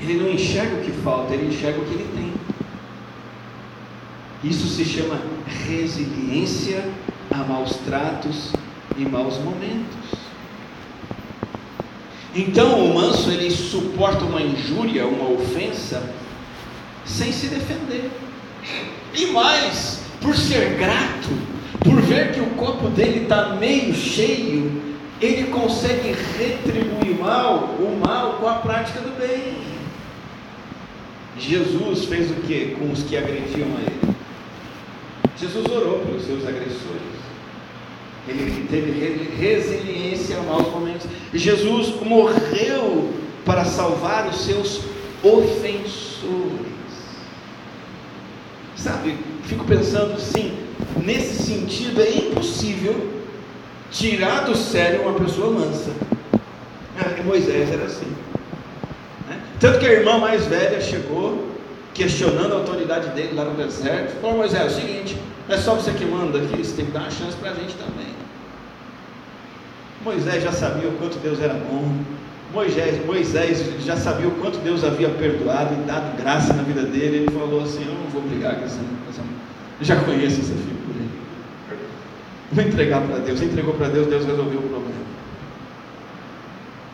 ele 0.00 0.14
não 0.14 0.30
enxerga 0.30 0.76
o 0.76 0.80
que 0.80 0.90
falta, 0.92 1.34
ele 1.34 1.54
enxerga 1.54 1.78
o 1.78 1.84
que 1.84 1.92
ele 1.92 2.08
tem. 2.14 2.32
Isso 4.50 4.66
se 4.66 4.84
chama 4.84 5.20
resiliência 5.66 6.88
a 7.30 7.38
maus 7.38 7.76
tratos 7.84 8.52
e 8.96 9.04
maus 9.04 9.36
momentos. 9.38 10.26
Então 12.34 12.84
o 12.84 12.94
manso 12.94 13.30
ele 13.30 13.50
suporta 13.50 14.24
uma 14.24 14.40
injúria, 14.40 15.06
uma 15.06 15.30
ofensa, 15.30 16.02
sem 17.06 17.32
se 17.32 17.46
defender. 17.46 18.10
E 19.14 19.26
mais, 19.26 20.02
por 20.20 20.36
ser 20.36 20.76
grato, 20.76 21.30
por 21.80 22.00
ver 22.02 22.32
que 22.32 22.40
o 22.40 22.50
copo 22.50 22.88
dele 22.88 23.22
está 23.22 23.54
meio 23.54 23.94
cheio, 23.94 24.82
ele 25.20 25.44
consegue 25.50 26.14
retribuir 26.38 27.18
mal, 27.18 27.76
o 27.78 28.00
mal 28.04 28.34
com 28.34 28.48
a 28.48 28.54
prática 28.56 29.00
do 29.00 29.18
bem. 29.18 29.56
Jesus 31.38 32.04
fez 32.06 32.30
o 32.30 32.34
que 32.34 32.76
com 32.78 32.90
os 32.90 33.02
que 33.02 33.16
agrediam 33.16 33.68
a 33.76 33.80
ele? 33.80 34.16
Jesus 35.38 35.66
orou 35.66 36.00
pelos 36.00 36.24
seus 36.24 36.46
agressores. 36.46 37.16
Ele 38.26 38.66
teve 38.68 39.36
resiliência 39.38 40.38
a 40.38 40.42
maus 40.42 40.68
momentos. 40.72 41.06
Jesus 41.32 41.94
morreu 42.02 43.12
para 43.44 43.64
salvar 43.64 44.28
os 44.28 44.40
seus 44.40 44.80
ofensores. 45.22 46.75
Sabe, 48.86 49.18
fico 49.42 49.64
pensando 49.64 50.16
sim, 50.20 50.56
nesse 51.04 51.42
sentido, 51.42 52.00
é 52.00 52.08
impossível 52.08 52.94
tirar 53.90 54.44
do 54.44 54.54
sério 54.54 55.02
uma 55.02 55.14
pessoa 55.14 55.50
mansa. 55.50 55.90
É, 56.96 57.20
Moisés 57.24 57.68
era 57.68 57.82
assim. 57.82 58.06
Né? 59.28 59.40
Tanto 59.58 59.80
que 59.80 59.86
a 59.86 59.92
irmã 59.92 60.18
mais 60.18 60.46
velha 60.46 60.80
chegou, 60.80 61.50
questionando 61.94 62.52
a 62.52 62.58
autoridade 62.58 63.08
dele 63.08 63.34
lá 63.34 63.46
no 63.46 63.56
deserto, 63.56 64.20
falou: 64.20 64.36
Moisés, 64.36 64.62
é 64.62 64.66
o 64.66 64.70
seguinte, 64.70 65.16
não 65.48 65.56
é 65.56 65.58
só 65.58 65.74
você 65.74 65.90
que 65.90 66.04
manda 66.04 66.38
aqui, 66.38 66.56
você 66.56 66.76
tem 66.76 66.86
que 66.86 66.92
dar 66.92 67.00
uma 67.00 67.10
chance 67.10 67.36
para 67.38 67.50
a 67.50 67.54
gente 67.54 67.74
também. 67.74 68.14
Moisés 70.04 70.44
já 70.44 70.52
sabia 70.52 70.88
o 70.88 70.92
quanto 70.92 71.18
Deus 71.18 71.40
era 71.40 71.54
bom, 71.54 71.92
Moisés, 72.56 73.04
Moisés 73.04 73.84
já 73.84 73.98
sabia 73.98 74.26
o 74.26 74.30
quanto 74.30 74.58
Deus 74.60 74.82
havia 74.82 75.10
perdoado 75.10 75.74
e 75.74 75.86
dado 75.86 76.16
graça 76.16 76.54
na 76.54 76.62
vida 76.62 76.84
dele. 76.84 77.18
Ele 77.18 77.30
falou 77.30 77.62
assim: 77.62 77.84
Eu 77.86 77.94
não 77.94 78.06
vou 78.08 78.22
brigar 78.22 78.56
com 78.56 78.64
essa. 78.64 78.80
Eu 79.78 79.84
já 79.84 79.96
conheço 79.96 80.40
essa 80.40 80.54
figura. 80.54 81.04
Vou 82.50 82.64
entregar 82.64 83.02
para 83.02 83.18
Deus. 83.18 83.42
Entregou 83.42 83.74
para 83.74 83.88
Deus, 83.88 84.06
Deus 84.06 84.24
resolveu 84.24 84.58
o 84.58 84.62
problema. 84.62 85.06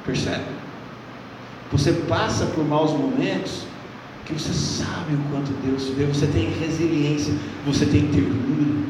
Percebe? 0.05 0.43
Você 1.71 1.93
passa 2.09 2.47
por 2.47 2.65
maus 2.65 2.91
momentos 2.91 3.65
que 4.27 4.33
você 4.33 4.53
sabe 4.53 5.15
o 5.15 5.31
quanto 5.31 5.53
Deus 5.65 5.89
vê, 5.91 6.07
você 6.07 6.27
tem 6.27 6.51
resiliência, 6.51 7.35
você 7.65 7.87
tem 7.87 8.09
ternura, 8.09 8.85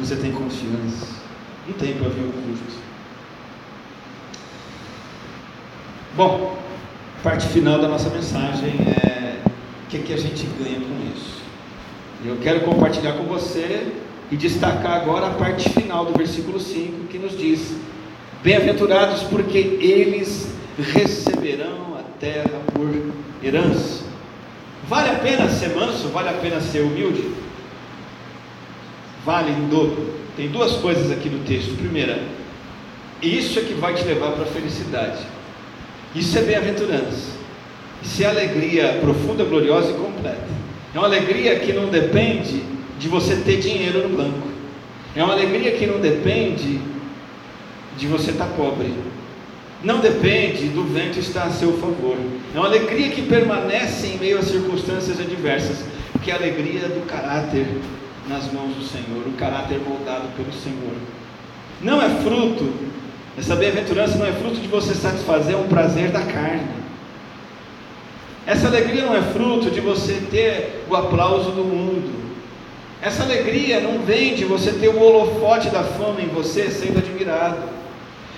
você 0.00 0.16
tem 0.16 0.32
confiança. 0.32 1.14
Não 1.66 1.74
tem 1.74 1.94
para 1.94 2.08
ver 2.08 2.22
o 2.22 2.56
justo. 2.56 2.85
Bom, 6.16 6.56
parte 7.22 7.46
final 7.48 7.78
da 7.78 7.88
nossa 7.88 8.08
mensagem 8.08 8.70
é 9.04 9.36
o 9.44 9.90
que, 9.90 9.98
que 9.98 10.14
a 10.14 10.16
gente 10.16 10.46
ganha 10.58 10.80
com 10.80 11.14
isso. 11.14 11.42
Eu 12.24 12.38
quero 12.38 12.60
compartilhar 12.60 13.12
com 13.12 13.24
você 13.24 13.92
e 14.32 14.36
destacar 14.36 14.92
agora 14.92 15.26
a 15.26 15.30
parte 15.34 15.68
final 15.68 16.06
do 16.06 16.16
versículo 16.16 16.58
5 16.58 17.08
que 17.08 17.18
nos 17.18 17.36
diz: 17.36 17.76
Bem-aventurados 18.42 19.24
porque 19.24 19.58
eles 19.58 20.54
receberão 20.78 21.98
a 21.98 22.02
terra 22.18 22.62
por 22.72 22.88
herança. 23.44 24.02
Vale 24.88 25.10
a 25.10 25.16
pena 25.16 25.50
ser 25.50 25.76
manso? 25.76 26.08
Vale 26.08 26.30
a 26.30 26.34
pena 26.34 26.62
ser 26.62 26.80
humilde? 26.80 27.30
Vale 29.22 29.50
em 29.50 29.68
dobro. 29.68 30.14
Tem 30.34 30.48
duas 30.48 30.72
coisas 30.76 31.10
aqui 31.10 31.28
no 31.28 31.44
texto. 31.44 31.76
Primeira, 31.76 32.22
isso 33.20 33.58
é 33.58 33.62
que 33.62 33.74
vai 33.74 33.92
te 33.92 34.04
levar 34.04 34.32
para 34.32 34.44
a 34.44 34.46
felicidade. 34.46 35.35
Isso 36.16 36.38
é 36.38 36.42
bem-aventurança. 36.42 37.36
Isso 38.02 38.22
é 38.22 38.26
alegria 38.26 38.98
profunda, 39.02 39.44
gloriosa 39.44 39.90
e 39.90 39.94
completa. 39.94 40.48
É 40.94 40.98
uma 40.98 41.06
alegria 41.06 41.58
que 41.58 41.74
não 41.74 41.88
depende 41.88 42.62
de 42.98 43.06
você 43.06 43.36
ter 43.36 43.58
dinheiro 43.58 44.08
no 44.08 44.16
banco. 44.16 44.48
É 45.14 45.22
uma 45.22 45.34
alegria 45.34 45.72
que 45.72 45.86
não 45.86 46.00
depende 46.00 46.80
de 47.98 48.06
você 48.06 48.30
estar 48.30 48.46
pobre. 48.46 48.94
Não 49.84 50.00
depende 50.00 50.68
do 50.68 50.84
vento 50.84 51.18
estar 51.18 51.44
a 51.44 51.50
seu 51.50 51.74
favor. 51.74 52.16
É 52.54 52.58
uma 52.58 52.68
alegria 52.68 53.10
que 53.10 53.20
permanece 53.20 54.06
em 54.06 54.18
meio 54.18 54.38
a 54.38 54.42
circunstâncias 54.42 55.20
adversas, 55.20 55.84
que 56.24 56.30
é 56.30 56.34
a 56.34 56.38
alegria 56.38 56.88
do 56.88 57.06
caráter 57.06 57.66
nas 58.26 58.50
mãos 58.50 58.74
do 58.74 58.84
Senhor, 58.84 59.26
o 59.26 59.32
caráter 59.32 59.78
moldado 59.86 60.28
pelo 60.34 60.52
Senhor. 60.52 60.94
Não 61.82 62.00
é 62.00 62.08
fruto 62.22 62.72
essa 63.38 63.54
bem-aventurança 63.54 64.16
não 64.16 64.26
é 64.26 64.32
fruto 64.32 64.56
de 64.56 64.66
você 64.66 64.94
satisfazer 64.94 65.56
um 65.56 65.68
prazer 65.68 66.10
da 66.10 66.22
carne. 66.22 66.86
Essa 68.46 68.68
alegria 68.68 69.04
não 69.04 69.14
é 69.14 69.20
fruto 69.20 69.70
de 69.70 69.80
você 69.80 70.22
ter 70.30 70.84
o 70.88 70.96
aplauso 70.96 71.50
do 71.50 71.62
mundo. 71.62 72.10
Essa 73.02 73.24
alegria 73.24 73.80
não 73.80 73.98
vem 73.98 74.34
de 74.34 74.46
você 74.46 74.72
ter 74.72 74.88
o 74.88 74.98
holofote 74.98 75.68
da 75.68 75.82
fama 75.82 76.22
em 76.22 76.28
você 76.28 76.70
sendo 76.70 76.98
admirado. 76.98 77.68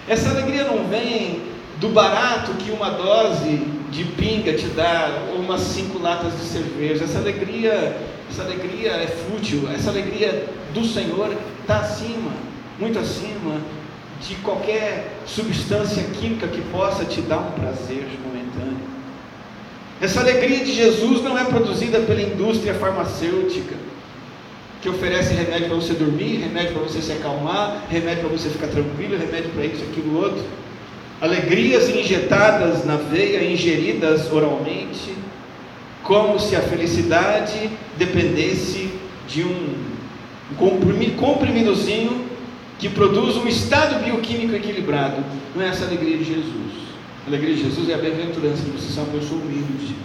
Essa 0.09 0.31
alegria 0.31 0.65
não 0.65 0.85
vem 0.89 1.43
do 1.77 1.91
barato 1.91 2.55
que 2.55 2.73
uma 2.73 2.91
dose 2.91 3.63
de 3.91 4.03
pinga 4.03 4.53
te 4.55 4.67
dá, 4.67 5.27
ou 5.31 5.37
umas 5.37 5.61
cinco 5.61 6.03
latas 6.03 6.33
de 6.33 6.45
cerveja. 6.45 7.05
Essa 7.05 7.19
alegria, 7.19 7.97
essa 8.29 8.43
alegria 8.43 8.91
é 8.91 9.07
fútil. 9.07 9.69
Essa 9.73 9.91
alegria 9.91 10.47
do 10.75 10.85
Senhor 10.85 11.37
está 11.63 11.79
acima, 11.79 12.33
muito 12.81 12.99
acima 12.99 13.78
de 14.27 14.35
qualquer 14.37 15.19
substância 15.27 16.03
química 16.21 16.49
que 16.49 16.61
possa 16.73 17.05
te 17.05 17.21
dar 17.21 17.39
um 17.39 17.53
prazer 17.53 18.05
momentâneo. 18.25 18.79
Essa 20.01 20.21
alegria 20.21 20.65
de 20.65 20.73
Jesus 20.73 21.23
não 21.23 21.39
é 21.39 21.45
produzida 21.45 22.01
pela 22.01 22.21
indústria 22.21 22.75
farmacêutica, 22.75 23.75
que 24.81 24.89
oferece 24.89 25.35
remédio 25.35 25.69
para 25.69 25.77
você 25.77 25.93
dormir, 25.93 26.37
remédio 26.37 26.73
para 26.73 26.83
você 26.83 27.03
se 27.03 27.13
acalmar, 27.13 27.85
remédio 27.91 28.29
para 28.29 28.39
você 28.39 28.49
ficar 28.49 28.69
tranquilo, 28.69 29.19
remédio 29.19 29.51
para 29.51 29.65
isso, 29.65 29.83
aquilo, 29.83 30.17
outro. 30.17 30.45
Alegrias 31.21 31.89
injetadas 31.89 32.85
na 32.85 32.97
veia, 32.97 33.43
ingeridas 33.43 34.33
oralmente, 34.33 35.17
como 36.05 36.39
se 36.39 36.55
a 36.55 36.61
felicidade 36.61 37.71
dependesse 37.97 38.89
de 39.27 39.43
um 39.43 39.75
comprimidozinho 40.57 42.28
que 42.79 42.89
produz 42.89 43.37
um 43.37 43.47
estado 43.47 44.03
bioquímico 44.05 44.55
equilibrado. 44.55 45.17
Não 45.55 45.63
é 45.63 45.69
essa 45.69 45.85
alegria 45.85 46.17
de 46.17 46.25
Jesus. 46.25 46.89
A 47.25 47.29
alegria 47.29 47.55
de 47.55 47.63
Jesus 47.63 47.89
é 47.89 47.95
a 47.95 47.99
bem-aventurança 47.99 48.63
de 48.63 48.71
você 48.71 48.93
ser 48.93 49.01
uma 49.01 49.19
pessoa 49.19 49.41
humilde, 49.41 49.97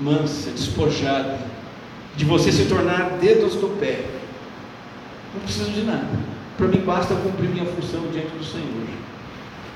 mansa, 0.00 0.50
despojada, 0.50 1.38
de 2.16 2.24
você 2.24 2.50
se 2.50 2.64
tornar 2.64 3.18
dedos 3.20 3.54
do 3.56 3.78
pé. 3.78 4.04
Não 5.34 5.40
preciso 5.42 5.70
de 5.70 5.82
nada. 5.82 6.08
Para 6.56 6.68
mim 6.68 6.78
basta 6.78 7.14
cumprir 7.14 7.50
minha 7.50 7.66
função 7.66 8.00
diante 8.10 8.30
do 8.30 8.44
Senhor. 8.44 8.86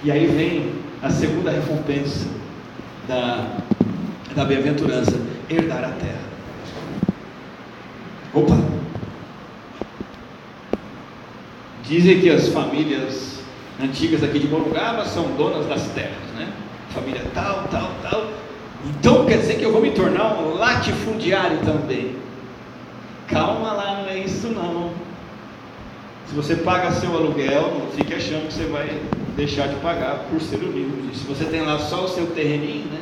E 0.03 0.11
aí 0.11 0.27
vem 0.27 0.73
a 1.03 1.11
segunda 1.11 1.51
recompensa 1.51 2.27
da, 3.07 3.59
da 4.35 4.45
bem-aventurança: 4.47 5.21
herdar 5.51 5.85
a 5.85 5.91
terra. 5.91 6.21
Opa! 8.33 8.80
Dizem 11.85 12.21
que 12.21 12.31
as 12.31 12.49
famílias 12.49 13.41
antigas 13.83 14.23
aqui 14.23 14.39
de 14.39 14.49
Morungaba 14.49 15.05
são 15.05 15.25
donas 15.37 15.67
das 15.67 15.89
terras, 15.89 16.23
né? 16.37 16.49
Família 16.91 17.23
tal, 17.35 17.65
tal, 17.71 17.91
tal. 18.03 18.31
Então 18.87 19.27
quer 19.27 19.39
dizer 19.39 19.59
que 19.59 19.65
eu 19.65 19.73
vou 19.73 19.81
me 19.81 19.91
tornar 19.91 20.39
um 20.39 20.55
latifundiário 20.55 21.59
também. 21.59 22.17
Calma 23.27 23.73
lá, 23.73 24.03
não 24.03 24.09
é 24.09 24.19
isso 24.19 24.49
não. 24.49 24.91
Se 26.27 26.35
você 26.35 26.57
paga 26.57 26.93
seu 26.93 27.15
aluguel, 27.15 27.77
não 27.79 27.87
fique 27.89 28.15
achando 28.15 28.47
que 28.47 28.55
você 28.55 28.65
vai 28.67 29.01
deixar 29.37 29.69
de 29.69 29.75
pagar 29.77 30.27
por 30.31 30.41
ser 30.41 30.57
humilde. 30.57 31.17
Se 31.17 31.25
você 31.25 31.45
tem 31.45 31.63
lá 31.63 31.79
só 31.79 32.05
o 32.05 32.09
seu 32.09 32.27
terreninho, 32.29 32.87
né? 32.87 33.01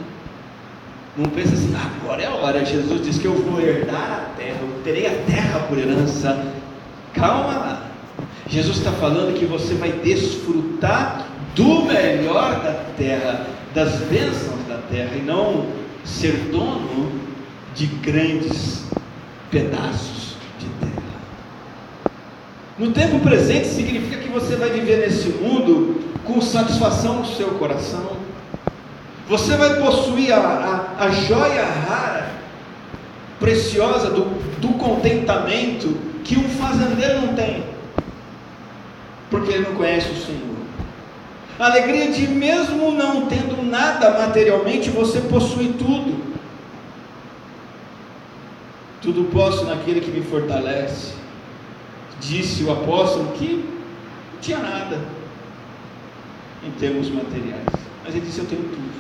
Não 1.16 1.28
pensa 1.30 1.54
assim, 1.54 1.74
agora 1.74 2.22
é 2.22 2.26
a 2.26 2.34
hora. 2.34 2.64
Jesus 2.64 3.04
disse 3.04 3.20
que 3.20 3.26
eu 3.26 3.34
vou 3.34 3.60
herdar 3.60 4.12
a 4.12 4.38
terra, 4.38 4.58
eu 4.62 4.82
terei 4.82 5.06
a 5.06 5.22
terra 5.26 5.60
por 5.68 5.76
herança. 5.76 6.52
Calma 7.12 7.52
lá. 7.54 7.87
Jesus 8.48 8.78
está 8.78 8.92
falando 8.92 9.38
que 9.38 9.44
você 9.44 9.74
vai 9.74 9.92
desfrutar 9.92 11.26
do 11.54 11.82
melhor 11.84 12.62
da 12.62 12.72
terra, 12.96 13.46
das 13.74 13.96
bênçãos 14.02 14.66
da 14.66 14.78
terra, 14.90 15.16
e 15.16 15.22
não 15.22 15.66
ser 16.02 16.32
dono 16.50 17.12
de 17.74 17.86
grandes 17.86 18.84
pedaços 19.50 20.36
de 20.58 20.66
terra. 20.80 21.20
No 22.78 22.90
tempo 22.92 23.20
presente 23.20 23.66
significa 23.66 24.16
que 24.16 24.28
você 24.30 24.56
vai 24.56 24.70
viver 24.70 25.00
nesse 25.00 25.28
mundo 25.28 26.00
com 26.24 26.40
satisfação 26.40 27.18
no 27.18 27.26
seu 27.26 27.48
coração. 27.50 28.16
Você 29.28 29.56
vai 29.56 29.78
possuir 29.78 30.32
a, 30.32 30.38
a, 30.98 31.04
a 31.04 31.10
joia 31.10 31.64
rara, 31.64 32.30
preciosa 33.38 34.08
do, 34.10 34.24
do 34.58 34.68
contentamento 34.78 35.98
que 36.24 36.38
um 36.38 36.48
fazendeiro 36.48 37.26
não 37.26 37.34
tem 37.34 37.77
porque 39.30 39.52
ele 39.52 39.68
não 39.68 39.74
conhece 39.74 40.10
o 40.10 40.16
Senhor. 40.16 40.58
A 41.58 41.66
alegria 41.66 42.10
de, 42.12 42.28
mesmo 42.28 42.92
não 42.92 43.26
tendo 43.26 43.62
nada 43.62 44.10
materialmente, 44.18 44.90
você 44.90 45.20
possui 45.20 45.74
tudo. 45.76 46.22
Tudo 49.02 49.24
posso 49.32 49.64
naquele 49.64 50.00
que 50.00 50.10
me 50.10 50.22
fortalece. 50.22 51.14
Disse 52.20 52.62
o 52.64 52.72
apóstolo 52.72 53.32
que 53.32 53.64
não 54.32 54.40
tinha 54.40 54.58
nada 54.58 55.00
em 56.64 56.70
termos 56.72 57.08
materiais. 57.10 57.64
Mas 58.04 58.14
ele 58.14 58.24
disse: 58.24 58.38
Eu 58.38 58.46
tenho 58.46 58.62
tudo. 58.62 58.90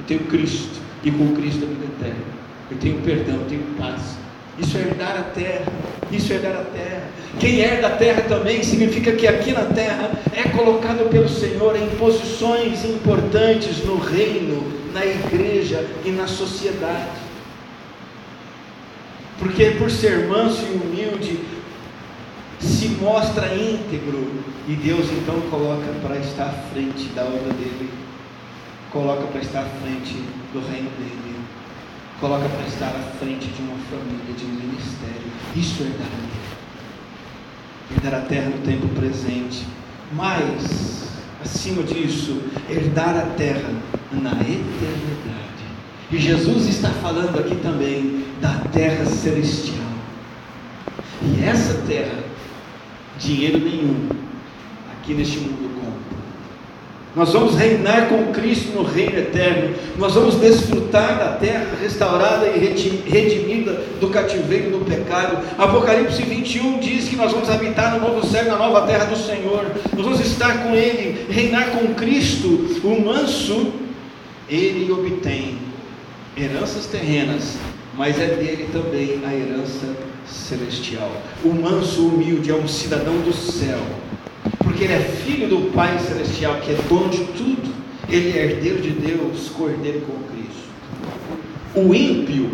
Eu 0.00 0.06
tenho 0.06 0.20
Cristo. 0.26 0.80
E 1.04 1.10
com 1.10 1.34
Cristo 1.34 1.64
a 1.64 1.68
vida 1.68 1.84
eterna. 1.84 2.24
Eu 2.70 2.78
tenho 2.78 3.00
perdão, 3.02 3.36
eu 3.36 3.46
tenho 3.46 3.62
paz. 3.78 4.16
Isso 4.58 4.76
é 4.76 4.80
herdar 4.80 5.18
a 5.18 5.22
terra. 5.22 5.72
Isso 6.10 6.32
é 6.32 6.36
herdar 6.36 6.52
a 6.52 6.64
terra. 6.64 7.02
Quem 7.40 7.60
herda 7.60 7.86
a 7.86 7.96
terra 7.96 8.22
também 8.22 8.62
significa 8.62 9.12
que 9.12 9.26
aqui 9.26 9.52
na 9.52 9.64
terra 9.64 10.10
é 10.32 10.48
colocado 10.50 11.08
pelo 11.08 11.28
Senhor 11.28 11.76
em 11.76 11.88
posições 11.96 12.84
importantes 12.84 13.84
no 13.84 13.98
reino, 13.98 14.62
na 14.92 15.04
igreja 15.04 15.84
e 16.04 16.10
na 16.10 16.26
sociedade. 16.26 17.22
Porque 19.38 19.72
por 19.72 19.90
ser 19.90 20.28
manso 20.28 20.64
e 20.66 20.76
humilde, 20.76 21.40
se 22.60 22.88
mostra 22.88 23.54
íntegro 23.54 24.24
e 24.68 24.74
Deus 24.74 25.06
então 25.10 25.40
coloca 25.50 25.88
para 26.00 26.16
estar 26.18 26.44
à 26.44 26.72
frente 26.72 27.06
da 27.08 27.24
obra 27.24 27.52
dele, 27.54 27.90
coloca 28.92 29.26
para 29.26 29.40
estar 29.40 29.62
à 29.62 29.68
frente 29.82 30.14
do 30.52 30.60
reino 30.70 30.90
dele, 30.90 31.31
coloca 32.22 32.48
para 32.48 32.66
estar 32.68 32.86
à 32.86 33.18
frente 33.18 33.48
de 33.48 33.62
uma 33.62 33.76
família, 33.90 34.32
de 34.38 34.44
um 34.44 34.50
ministério. 34.50 35.26
Isso 35.56 35.82
é 35.82 35.86
herdar. 35.86 36.06
Herdar 37.90 38.14
a 38.14 38.26
terra 38.26 38.50
no 38.50 38.58
tempo 38.58 38.86
presente. 38.94 39.66
Mas, 40.12 41.08
acima 41.42 41.82
disso, 41.82 42.40
herdar 42.70 43.16
a 43.16 43.26
terra 43.36 43.70
na 44.12 44.30
eternidade. 44.34 45.64
E 46.12 46.16
Jesus 46.16 46.68
está 46.68 46.90
falando 46.90 47.40
aqui 47.40 47.56
também 47.56 48.24
da 48.40 48.54
terra 48.72 49.04
celestial. 49.04 49.82
E 51.22 51.42
essa 51.42 51.74
terra, 51.88 52.22
dinheiro 53.18 53.58
nenhum, 53.58 54.08
aqui 54.92 55.12
neste 55.12 55.38
mundo. 55.38 55.71
Nós 57.14 57.30
vamos 57.30 57.56
reinar 57.56 58.08
com 58.08 58.32
Cristo 58.32 58.72
no 58.74 58.82
reino 58.82 59.18
eterno. 59.18 59.74
Nós 59.98 60.14
vamos 60.14 60.36
desfrutar 60.36 61.18
da 61.18 61.36
terra 61.36 61.66
restaurada 61.80 62.46
e 62.46 62.58
redimida 62.58 63.72
do 64.00 64.08
cativeiro 64.08 64.70
do 64.70 64.84
pecado. 64.84 65.44
Apocalipse 65.58 66.22
21 66.22 66.78
diz 66.78 67.08
que 67.08 67.16
nós 67.16 67.30
vamos 67.30 67.50
habitar 67.50 67.92
no 67.92 68.08
novo 68.08 68.26
céu, 68.26 68.46
na 68.46 68.56
nova 68.56 68.86
terra 68.86 69.04
do 69.04 69.16
Senhor. 69.16 69.66
Nós 69.94 70.04
vamos 70.04 70.20
estar 70.20 70.62
com 70.62 70.74
Ele, 70.74 71.26
reinar 71.30 71.72
com 71.72 71.92
Cristo. 71.94 72.48
O 72.82 72.98
manso, 73.04 73.72
ele 74.48 74.90
obtém 74.90 75.58
heranças 76.34 76.86
terrenas, 76.86 77.56
mas 77.94 78.18
é 78.18 78.28
dele 78.28 78.68
também 78.72 79.20
a 79.26 79.34
herança 79.34 79.94
celestial. 80.26 81.10
O 81.44 81.52
manso 81.52 82.06
humilde 82.06 82.50
é 82.50 82.54
um 82.54 82.66
cidadão 82.66 83.18
do 83.18 83.34
céu, 83.34 83.80
porque 84.82 84.84
ele 84.84 84.92
é 84.94 84.98
filho 84.98 85.48
do 85.48 85.72
Pai 85.72 85.96
celestial, 86.00 86.56
que 86.56 86.72
é 86.72 86.76
dono 86.88 87.08
de 87.08 87.24
tudo. 87.24 87.72
Ele 88.08 88.36
é 88.36 88.44
herdeiro 88.44 88.80
de 88.80 88.90
Deus, 88.90 89.48
cordeiro 89.50 90.00
com 90.00 90.14
Cristo. 90.34 90.68
O 91.74 91.94
ímpio, 91.94 92.50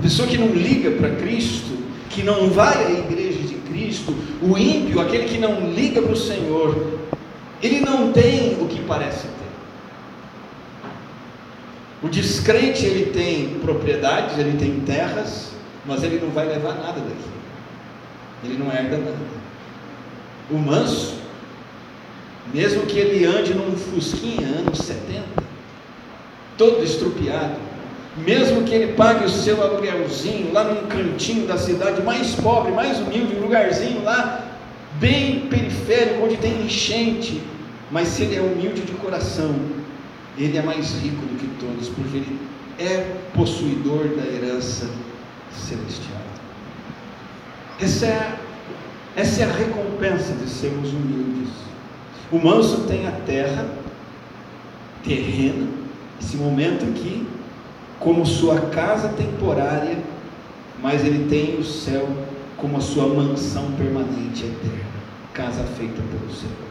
pessoa 0.00 0.28
que 0.28 0.38
não 0.38 0.48
liga 0.48 0.92
para 0.92 1.10
Cristo, 1.16 1.76
que 2.08 2.22
não 2.22 2.50
vai 2.50 2.86
à 2.86 2.90
igreja 2.90 3.40
de 3.40 3.54
Cristo, 3.54 4.14
o 4.40 4.56
ímpio, 4.56 5.00
aquele 5.00 5.24
que 5.24 5.38
não 5.38 5.72
liga 5.72 6.00
para 6.00 6.12
o 6.12 6.16
Senhor, 6.16 6.98
ele 7.62 7.80
não 7.80 8.12
tem 8.12 8.56
o 8.60 8.66
que 8.66 8.80
parece 8.82 9.26
ter. 9.26 9.30
O 12.02 12.08
descrente 12.08 12.86
ele 12.86 13.10
tem 13.10 13.58
propriedades, 13.60 14.38
ele 14.38 14.56
tem 14.56 14.80
terras, 14.80 15.50
mas 15.84 16.02
ele 16.04 16.20
não 16.20 16.30
vai 16.30 16.46
levar 16.46 16.74
nada 16.74 17.00
daqui. 17.00 17.30
Ele 18.44 18.56
não 18.56 18.72
herda 18.72 18.96
nada. 18.96 19.40
O 20.50 20.56
manso, 20.56 21.19
mesmo 22.52 22.86
que 22.86 22.98
ele 22.98 23.24
ande 23.24 23.54
num 23.54 23.76
fusquinha 23.76 24.46
anos 24.46 24.78
70, 24.78 25.24
todo 26.58 26.82
estrupiado, 26.84 27.56
mesmo 28.16 28.64
que 28.64 28.74
ele 28.74 28.92
pague 28.94 29.24
o 29.24 29.28
seu 29.28 29.62
aluguelzinho 29.62 30.52
lá 30.52 30.64
num 30.64 30.86
cantinho 30.88 31.46
da 31.46 31.56
cidade 31.56 32.02
mais 32.02 32.34
pobre, 32.34 32.72
mais 32.72 32.98
humilde, 32.98 33.36
um 33.36 33.42
lugarzinho 33.42 34.02
lá 34.02 34.46
bem 34.98 35.46
periférico, 35.48 36.24
onde 36.24 36.36
tem 36.36 36.62
enchente, 36.62 37.40
mas 37.90 38.08
se 38.08 38.22
ele 38.24 38.36
é 38.36 38.40
humilde 38.40 38.82
de 38.82 38.92
coração, 38.92 39.54
ele 40.36 40.58
é 40.58 40.62
mais 40.62 40.92
rico 41.00 41.24
do 41.24 41.38
que 41.38 41.46
todos, 41.64 41.88
porque 41.88 42.16
ele 42.18 42.38
é 42.78 43.16
possuidor 43.34 44.08
da 44.16 44.26
herança 44.26 44.88
celestial. 45.52 46.20
Essa 47.80 48.06
é, 48.06 48.38
essa 49.16 49.42
é 49.42 49.44
a 49.44 49.52
recompensa 49.52 50.34
de 50.34 50.48
sermos 50.48 50.90
humildes. 50.90 51.69
O 52.32 52.38
manso 52.38 52.82
tem 52.82 53.08
a 53.08 53.12
terra 53.12 53.66
terrena, 55.02 55.66
esse 56.20 56.36
momento 56.36 56.84
aqui, 56.84 57.26
como 57.98 58.24
sua 58.24 58.60
casa 58.68 59.08
temporária, 59.08 59.98
mas 60.80 61.04
ele 61.04 61.28
tem 61.28 61.58
o 61.58 61.64
céu 61.64 62.08
como 62.56 62.76
a 62.76 62.80
sua 62.80 63.06
mansão 63.08 63.72
permanente 63.72 64.44
eterna, 64.44 64.84
casa 65.32 65.64
feita 65.64 66.00
pelo 66.00 66.32
Senhor. 66.32 66.70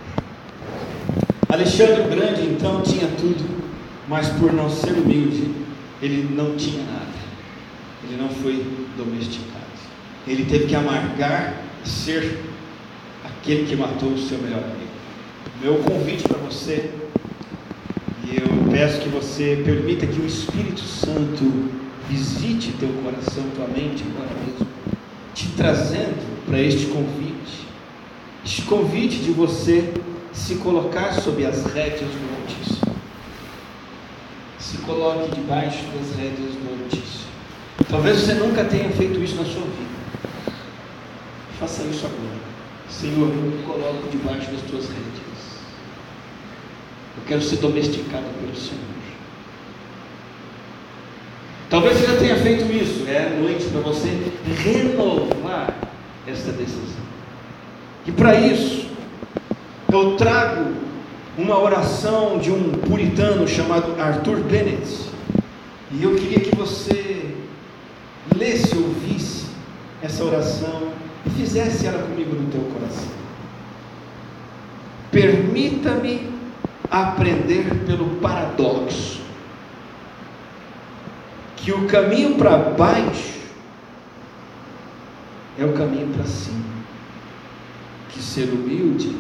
Alexandre 1.50 2.02
o 2.04 2.10
Grande 2.10 2.44
então 2.44 2.82
tinha 2.82 3.08
tudo, 3.18 3.44
mas 4.08 4.30
por 4.30 4.54
não 4.54 4.70
ser 4.70 4.94
humilde, 4.94 5.52
ele 6.02 6.34
não 6.36 6.56
tinha 6.56 6.84
nada. 6.84 7.06
Ele 8.04 8.22
não 8.22 8.30
foi 8.30 8.66
domesticado. 8.96 9.60
Ele 10.28 10.46
teve 10.46 10.68
que 10.68 10.76
amargar 10.76 11.56
ser 11.84 12.40
aquele 13.26 13.68
que 13.68 13.76
matou 13.76 14.10
o 14.10 14.18
seu 14.18 14.38
melhor 14.38 14.64
amigo. 14.64 14.79
Meu 15.62 15.76
convite 15.80 16.24
para 16.24 16.38
você, 16.38 16.90
e 18.24 18.38
eu 18.38 18.72
peço 18.72 19.02
que 19.02 19.10
você 19.10 19.62
permita 19.66 20.08
que 20.08 20.22
o 20.22 20.26
Espírito 20.26 20.80
Santo 20.80 21.70
visite 22.08 22.72
teu 22.80 22.88
coração, 23.04 23.44
tua 23.58 23.68
mente 23.68 24.06
agora 24.10 24.30
mesmo, 24.46 24.66
te 25.34 25.50
trazendo 25.58 26.46
para 26.46 26.62
este 26.62 26.86
convite. 26.86 27.68
Este 28.46 28.62
convite 28.62 29.18
de 29.18 29.32
você 29.32 29.94
se 30.32 30.56
colocar 30.56 31.12
sob 31.12 31.46
as 31.46 31.66
rédeas 31.66 32.10
do 32.10 32.42
Altíssimo. 32.42 32.96
Se 34.60 34.78
coloque 34.78 35.36
debaixo 35.36 35.84
das 35.88 36.16
rédeas 36.16 36.54
do 36.54 36.84
Altíssimo. 36.84 37.30
Talvez 37.90 38.18
você 38.18 38.34
nunca 38.36 38.64
tenha 38.64 38.90
feito 38.92 39.20
isso 39.22 39.36
na 39.36 39.44
sua 39.44 39.64
vida. 39.64 40.00
Faça 41.60 41.84
isso 41.84 42.06
agora. 42.06 42.40
Senhor, 42.90 43.28
eu 43.28 43.42
me 43.44 43.62
coloco 43.64 44.08
debaixo 44.10 44.50
das 44.52 44.62
tuas 44.62 44.86
rédeas. 44.88 45.29
Eu 47.20 47.28
quero 47.28 47.42
ser 47.42 47.58
domesticado 47.58 48.26
pelo 48.40 48.56
Senhor. 48.56 48.90
Talvez 51.70 51.98
você 51.98 52.08
já 52.08 52.18
tenha 52.18 52.36
feito 52.38 52.64
isso. 52.74 53.08
É 53.08 53.30
noite 53.40 53.66
para 53.66 53.82
você 53.82 54.10
renovar 54.64 55.78
esta 56.26 56.52
decisão. 56.52 57.04
E 58.08 58.12
para 58.12 58.36
isso, 58.40 58.88
eu 59.92 60.16
trago 60.16 60.74
uma 61.38 61.60
oração 61.60 62.40
de 62.40 62.52
um 62.52 62.72
puritano 62.72 63.48
chamado 63.48 63.96
Arthur 64.02 64.38
Bennett. 64.38 65.10
E 65.92 66.04
eu 66.04 66.16
queria 66.16 66.40
que 66.40 66.56
você 66.56 67.36
lesse, 68.36 68.76
ouvisse 68.76 69.46
essa 70.02 70.24
oração 70.24 70.92
e 71.26 71.30
fizesse 71.30 71.86
ela 71.86 72.02
comigo 72.02 72.34
no 72.36 72.50
teu 72.50 72.62
coração. 72.62 73.10
Permita-me 75.12 76.39
aprender 76.90 77.86
pelo 77.86 78.16
paradoxo 78.22 79.20
que 81.70 81.74
o 81.74 81.86
caminho 81.88 82.36
para 82.36 82.58
baixo 82.58 83.40
é 85.58 85.66
o 85.66 85.74
caminho 85.74 86.08
para 86.14 86.24
cima. 86.24 86.64
Que 88.10 88.22
ser 88.22 88.46
humilde 88.46 89.16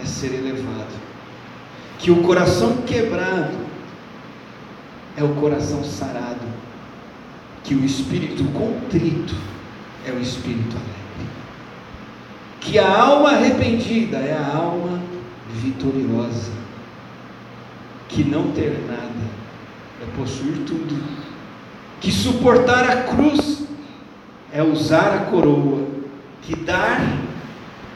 é 0.00 0.04
ser 0.04 0.34
elevado. 0.34 0.94
Que 1.98 2.10
o 2.10 2.22
coração 2.22 2.82
quebrado 2.82 3.56
é 5.16 5.24
o 5.24 5.34
coração 5.36 5.82
sarado. 5.82 6.46
Que 7.64 7.74
o 7.74 7.84
espírito 7.84 8.44
contrito 8.52 9.34
é 10.06 10.12
o 10.12 10.20
espírito 10.20 10.76
alegre. 10.76 11.32
Que 12.60 12.78
a 12.78 13.02
alma 13.02 13.30
arrependida 13.30 14.18
é 14.18 14.32
a 14.32 14.54
alma 14.54 15.00
vitoriosa. 15.54 16.52
Que 18.08 18.22
não 18.22 18.52
ter 18.52 18.84
nada 18.86 19.30
é 20.02 20.16
possuir 20.16 20.64
tudo. 20.66 21.02
Que 22.00 22.12
suportar 22.12 22.88
a 22.90 23.02
cruz 23.04 23.66
é 24.52 24.62
usar 24.62 25.14
a 25.14 25.30
coroa. 25.30 25.86
Que 26.42 26.54
dar 26.54 27.00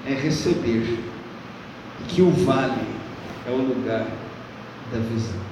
é 0.06 0.14
receber 0.14 0.98
que 2.08 2.22
o 2.22 2.30
vale 2.30 2.86
é 3.46 3.50
o 3.50 3.56
lugar 3.56 4.06
da 4.90 4.98
visão. 4.98 5.48